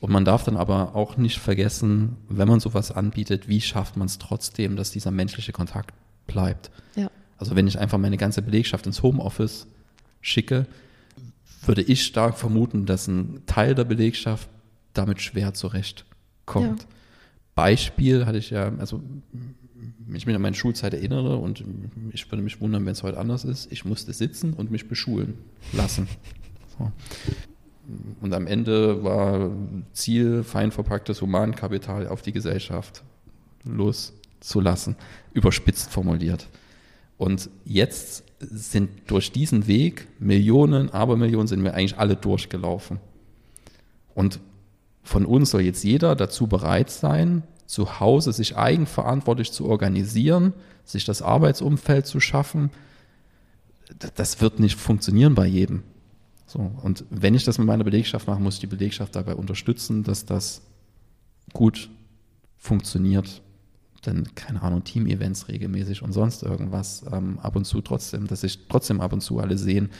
Und 0.00 0.10
man 0.12 0.24
darf 0.24 0.44
dann 0.44 0.56
aber 0.56 0.94
auch 0.94 1.16
nicht 1.16 1.38
vergessen, 1.38 2.16
wenn 2.28 2.48
man 2.48 2.60
sowas 2.60 2.90
anbietet, 2.90 3.48
wie 3.48 3.60
schafft 3.60 3.96
man 3.96 4.06
es 4.06 4.18
trotzdem, 4.18 4.76
dass 4.76 4.90
dieser 4.90 5.10
menschliche 5.10 5.52
Kontakt 5.52 5.94
bleibt. 6.26 6.70
Ja. 6.96 7.10
Also 7.38 7.54
wenn 7.54 7.66
ich 7.66 7.78
einfach 7.78 7.98
meine 7.98 8.16
ganze 8.16 8.42
Belegschaft 8.42 8.86
ins 8.86 9.02
Homeoffice 9.02 9.66
schicke, 10.20 10.66
würde 11.64 11.82
ich 11.82 12.04
stark 12.04 12.36
vermuten, 12.38 12.86
dass 12.86 13.06
ein 13.06 13.42
Teil 13.46 13.74
der 13.74 13.84
Belegschaft 13.84 14.48
damit 14.92 15.20
schwer 15.20 15.54
zurecht 15.54 16.04
kommt. 16.46 16.82
Ja. 16.82 16.88
Beispiel 17.54 18.26
hatte 18.26 18.38
ich 18.38 18.50
ja, 18.50 18.72
also 18.78 19.02
wenn 20.06 20.16
ich 20.16 20.26
mich 20.26 20.36
an 20.36 20.42
meine 20.42 20.54
Schulzeit 20.56 20.94
erinnere 20.94 21.36
und 21.36 21.64
ich 22.12 22.30
würde 22.30 22.42
mich 22.42 22.60
wundern, 22.60 22.86
wenn 22.86 22.92
es 22.92 23.02
heute 23.02 23.18
anders 23.18 23.44
ist, 23.44 23.70
ich 23.72 23.84
musste 23.84 24.12
sitzen 24.12 24.52
und 24.52 24.70
mich 24.70 24.88
beschulen 24.88 25.34
lassen. 25.72 26.08
So. 26.78 26.92
Und 28.20 28.34
am 28.34 28.46
Ende 28.46 29.02
war 29.02 29.50
Ziel, 29.94 30.42
fein 30.42 30.72
verpacktes 30.72 31.22
Humankapital 31.22 32.06
auf 32.06 32.20
die 32.20 32.32
Gesellschaft 32.32 33.02
loszulassen, 33.64 34.96
überspitzt 35.32 35.90
formuliert. 35.90 36.48
Und 37.16 37.48
jetzt 37.64 38.24
sind 38.40 38.90
durch 39.06 39.32
diesen 39.32 39.66
Weg 39.66 40.06
Millionen, 40.18 40.90
Abermillionen 40.90 41.46
sind 41.46 41.64
wir 41.64 41.72
eigentlich 41.72 41.98
alle 41.98 42.16
durchgelaufen. 42.16 42.98
Und 44.14 44.40
von 45.06 45.24
uns 45.24 45.50
soll 45.50 45.60
jetzt 45.60 45.84
jeder 45.84 46.16
dazu 46.16 46.48
bereit 46.48 46.90
sein, 46.90 47.44
zu 47.66 48.00
Hause 48.00 48.32
sich 48.32 48.56
eigenverantwortlich 48.56 49.52
zu 49.52 49.66
organisieren, 49.66 50.52
sich 50.84 51.04
das 51.04 51.22
Arbeitsumfeld 51.22 52.06
zu 52.06 52.18
schaffen. 52.18 52.70
Das 54.16 54.40
wird 54.40 54.58
nicht 54.58 54.76
funktionieren 54.76 55.36
bei 55.36 55.46
jedem. 55.46 55.84
So, 56.46 56.72
und 56.82 57.04
wenn 57.10 57.34
ich 57.34 57.44
das 57.44 57.58
mit 57.58 57.68
meiner 57.68 57.84
Belegschaft 57.84 58.26
mache, 58.26 58.40
muss 58.40 58.54
ich 58.54 58.60
die 58.60 58.66
Belegschaft 58.66 59.14
dabei 59.14 59.36
unterstützen, 59.36 60.02
dass 60.02 60.26
das 60.26 60.62
gut 61.52 61.88
funktioniert. 62.56 63.42
Denn, 64.06 64.34
keine 64.34 64.62
Ahnung, 64.62 64.82
Team-Events 64.82 65.46
regelmäßig 65.46 66.02
und 66.02 66.12
sonst 66.12 66.42
irgendwas 66.42 67.04
ähm, 67.12 67.38
ab 67.40 67.54
und 67.54 67.64
zu 67.64 67.80
trotzdem, 67.80 68.26
dass 68.26 68.40
sich 68.40 68.66
trotzdem 68.68 69.00
ab 69.00 69.12
und 69.12 69.20
zu 69.20 69.38
alle 69.38 69.56
sehen, 69.56 69.90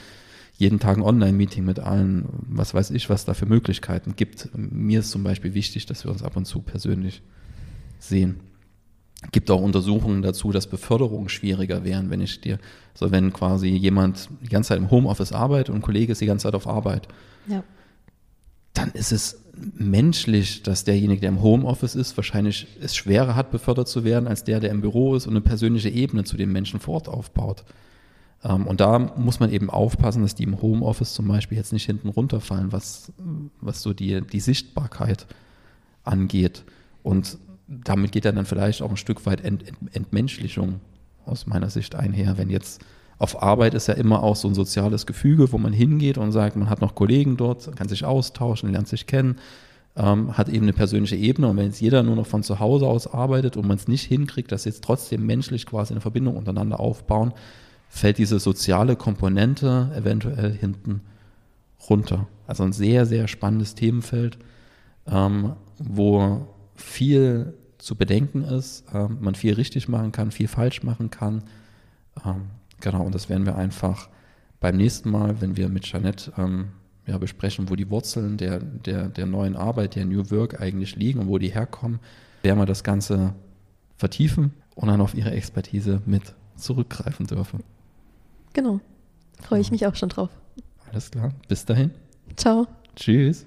jeden 0.57 0.79
Tag 0.79 0.97
ein 0.97 1.03
Online-Meeting 1.03 1.63
mit 1.63 1.79
allen, 1.79 2.25
was 2.47 2.73
weiß 2.73 2.89
ich, 2.91 3.09
was 3.09 3.25
da 3.25 3.35
für 3.35 3.45
Möglichkeiten 3.45 4.15
gibt. 4.15 4.49
Mir 4.55 5.01
ist 5.01 5.11
zum 5.11 5.23
Beispiel 5.23 5.53
wichtig, 5.53 5.85
dass 5.85 6.03
wir 6.03 6.11
uns 6.11 6.23
ab 6.23 6.35
und 6.35 6.45
zu 6.45 6.61
persönlich 6.61 7.21
sehen. 7.99 8.39
Gibt 9.31 9.49
auch 9.51 9.61
Untersuchungen 9.61 10.23
dazu, 10.23 10.51
dass 10.51 10.67
Beförderungen 10.67 11.29
schwieriger 11.29 11.83
wären, 11.83 12.09
wenn 12.09 12.21
ich 12.21 12.41
dir, 12.41 12.59
so 12.95 13.11
wenn 13.11 13.33
quasi 13.33 13.67
jemand 13.67 14.29
die 14.43 14.49
ganze 14.49 14.69
Zeit 14.69 14.79
im 14.79 14.89
Homeoffice 14.89 15.31
arbeitet 15.31 15.69
und 15.69 15.77
ein 15.77 15.81
Kollege 15.81 16.11
ist 16.11 16.21
die 16.21 16.25
ganze 16.25 16.43
Zeit 16.43 16.55
auf 16.55 16.67
Arbeit. 16.67 17.07
Ja. 17.47 17.63
Dann 18.73 18.91
ist 18.91 19.11
es 19.11 19.43
menschlich, 19.75 20.63
dass 20.63 20.83
derjenige, 20.83 21.21
der 21.21 21.29
im 21.29 21.41
Homeoffice 21.41 21.95
ist, 21.95 22.17
wahrscheinlich 22.17 22.67
es 22.81 22.95
schwerer 22.95 23.35
hat, 23.35 23.51
befördert 23.51 23.87
zu 23.87 24.03
werden, 24.03 24.27
als 24.27 24.43
der, 24.43 24.59
der 24.59 24.71
im 24.71 24.81
Büro 24.81 25.15
ist 25.15 25.27
und 25.27 25.33
eine 25.33 25.41
persönliche 25.41 25.89
Ebene 25.89 26.23
zu 26.23 26.37
dem 26.37 26.51
Menschen 26.51 26.79
vor 26.79 26.95
Ort 26.95 27.09
aufbaut. 27.09 27.63
Ähm, 28.43 28.67
und 28.67 28.79
da 28.79 28.99
muss 28.99 29.39
man 29.39 29.51
eben 29.51 29.69
aufpassen, 29.69 30.21
dass 30.21 30.35
die 30.35 30.43
im 30.43 30.61
Homeoffice 30.61 31.13
zum 31.13 31.27
Beispiel 31.27 31.57
jetzt 31.57 31.73
nicht 31.73 31.85
hinten 31.85 32.09
runterfallen, 32.09 32.71
was, 32.71 33.11
was 33.61 33.81
so 33.81 33.93
die, 33.93 34.21
die 34.21 34.39
Sichtbarkeit 34.39 35.27
angeht. 36.03 36.63
Und 37.03 37.37
damit 37.67 38.11
geht 38.11 38.25
dann 38.25 38.45
vielleicht 38.45 38.81
auch 38.81 38.89
ein 38.89 38.97
Stück 38.97 39.25
weit 39.25 39.41
Ent, 39.43 39.67
Ent, 39.67 39.77
Entmenschlichung 39.95 40.79
aus 41.25 41.47
meiner 41.47 41.69
Sicht 41.69 41.95
einher. 41.95 42.37
Wenn 42.37 42.49
jetzt 42.49 42.81
auf 43.19 43.41
Arbeit 43.41 43.73
ist 43.73 43.87
ja 43.87 43.95
immer 43.95 44.23
auch 44.23 44.35
so 44.35 44.47
ein 44.47 44.53
soziales 44.53 45.05
Gefüge, 45.05 45.51
wo 45.51 45.57
man 45.57 45.73
hingeht 45.73 46.17
und 46.17 46.31
sagt, 46.31 46.55
man 46.55 46.69
hat 46.69 46.81
noch 46.81 46.95
Kollegen 46.95 47.35
dort, 47.35 47.75
kann 47.75 47.89
sich 47.89 48.05
austauschen, 48.05 48.71
lernt 48.71 48.87
sich 48.87 49.07
kennen, 49.07 49.37
ähm, 49.95 50.37
hat 50.37 50.49
eben 50.49 50.63
eine 50.63 50.73
persönliche 50.73 51.15
Ebene. 51.15 51.47
Und 51.47 51.57
wenn 51.57 51.65
jetzt 51.65 51.81
jeder 51.81 52.03
nur 52.03 52.15
noch 52.15 52.27
von 52.27 52.43
zu 52.43 52.59
Hause 52.59 52.87
aus 52.87 53.11
arbeitet 53.11 53.57
und 53.57 53.67
man 53.67 53.77
es 53.77 53.87
nicht 53.87 54.03
hinkriegt, 54.03 54.51
dass 54.51 54.65
jetzt 54.65 54.83
trotzdem 54.83 55.25
menschlich 55.25 55.65
quasi 55.65 55.93
eine 55.93 56.01
Verbindung 56.01 56.37
untereinander 56.37 56.79
aufbauen, 56.79 57.33
fällt 57.89 58.17
diese 58.17 58.39
soziale 58.39 58.95
Komponente 58.95 59.91
eventuell 59.95 60.51
hinten 60.51 61.01
runter. 61.89 62.27
Also 62.45 62.63
ein 62.63 62.73
sehr, 62.73 63.05
sehr 63.05 63.27
spannendes 63.27 63.75
Themenfeld, 63.75 64.37
ähm, 65.07 65.53
wo 65.79 66.47
viel 66.75 67.53
zu 67.77 67.95
bedenken 67.95 68.43
ist, 68.43 68.85
ähm, 68.93 69.17
man 69.21 69.35
viel 69.35 69.53
richtig 69.53 69.87
machen 69.87 70.11
kann, 70.11 70.31
viel 70.31 70.47
falsch 70.47 70.83
machen 70.83 71.09
kann. 71.09 71.43
Ähm, 72.25 72.47
genau, 72.79 73.03
und 73.03 73.15
das 73.15 73.29
werden 73.29 73.45
wir 73.45 73.55
einfach 73.55 74.09
beim 74.59 74.77
nächsten 74.77 75.09
Mal, 75.09 75.41
wenn 75.41 75.57
wir 75.57 75.69
mit 75.69 75.83
Jeanette 75.83 76.33
ähm, 76.37 76.69
ja, 77.05 77.17
besprechen, 77.17 77.69
wo 77.69 77.75
die 77.75 77.89
Wurzeln 77.89 78.37
der, 78.37 78.59
der, 78.59 79.09
der 79.09 79.25
neuen 79.25 79.55
Arbeit, 79.55 79.95
der 79.95 80.05
New 80.05 80.29
Work 80.31 80.59
eigentlich 80.59 80.95
liegen 80.95 81.19
und 81.19 81.27
wo 81.27 81.37
die 81.37 81.49
herkommen, 81.49 81.99
werden 82.43 82.59
wir 82.59 82.65
das 82.65 82.83
Ganze 82.83 83.33
vertiefen 83.95 84.53
und 84.75 84.87
dann 84.89 85.01
auf 85.01 85.15
ihre 85.15 85.31
Expertise 85.31 86.01
mit 86.05 86.35
zurückgreifen 86.55 87.27
dürfen. 87.27 87.63
Genau. 88.57 88.79
Freue 89.39 89.59
ich 89.59 89.69
mich 89.69 89.85
auch 89.85 89.93
schon 89.93 90.09
drauf. 90.09 90.31
Alles 90.91 91.11
klar. 91.11 91.31
Bis 91.47 91.63
dahin. 91.63 91.91
Ciao. 92.35 92.65
Tschüss. 92.95 93.45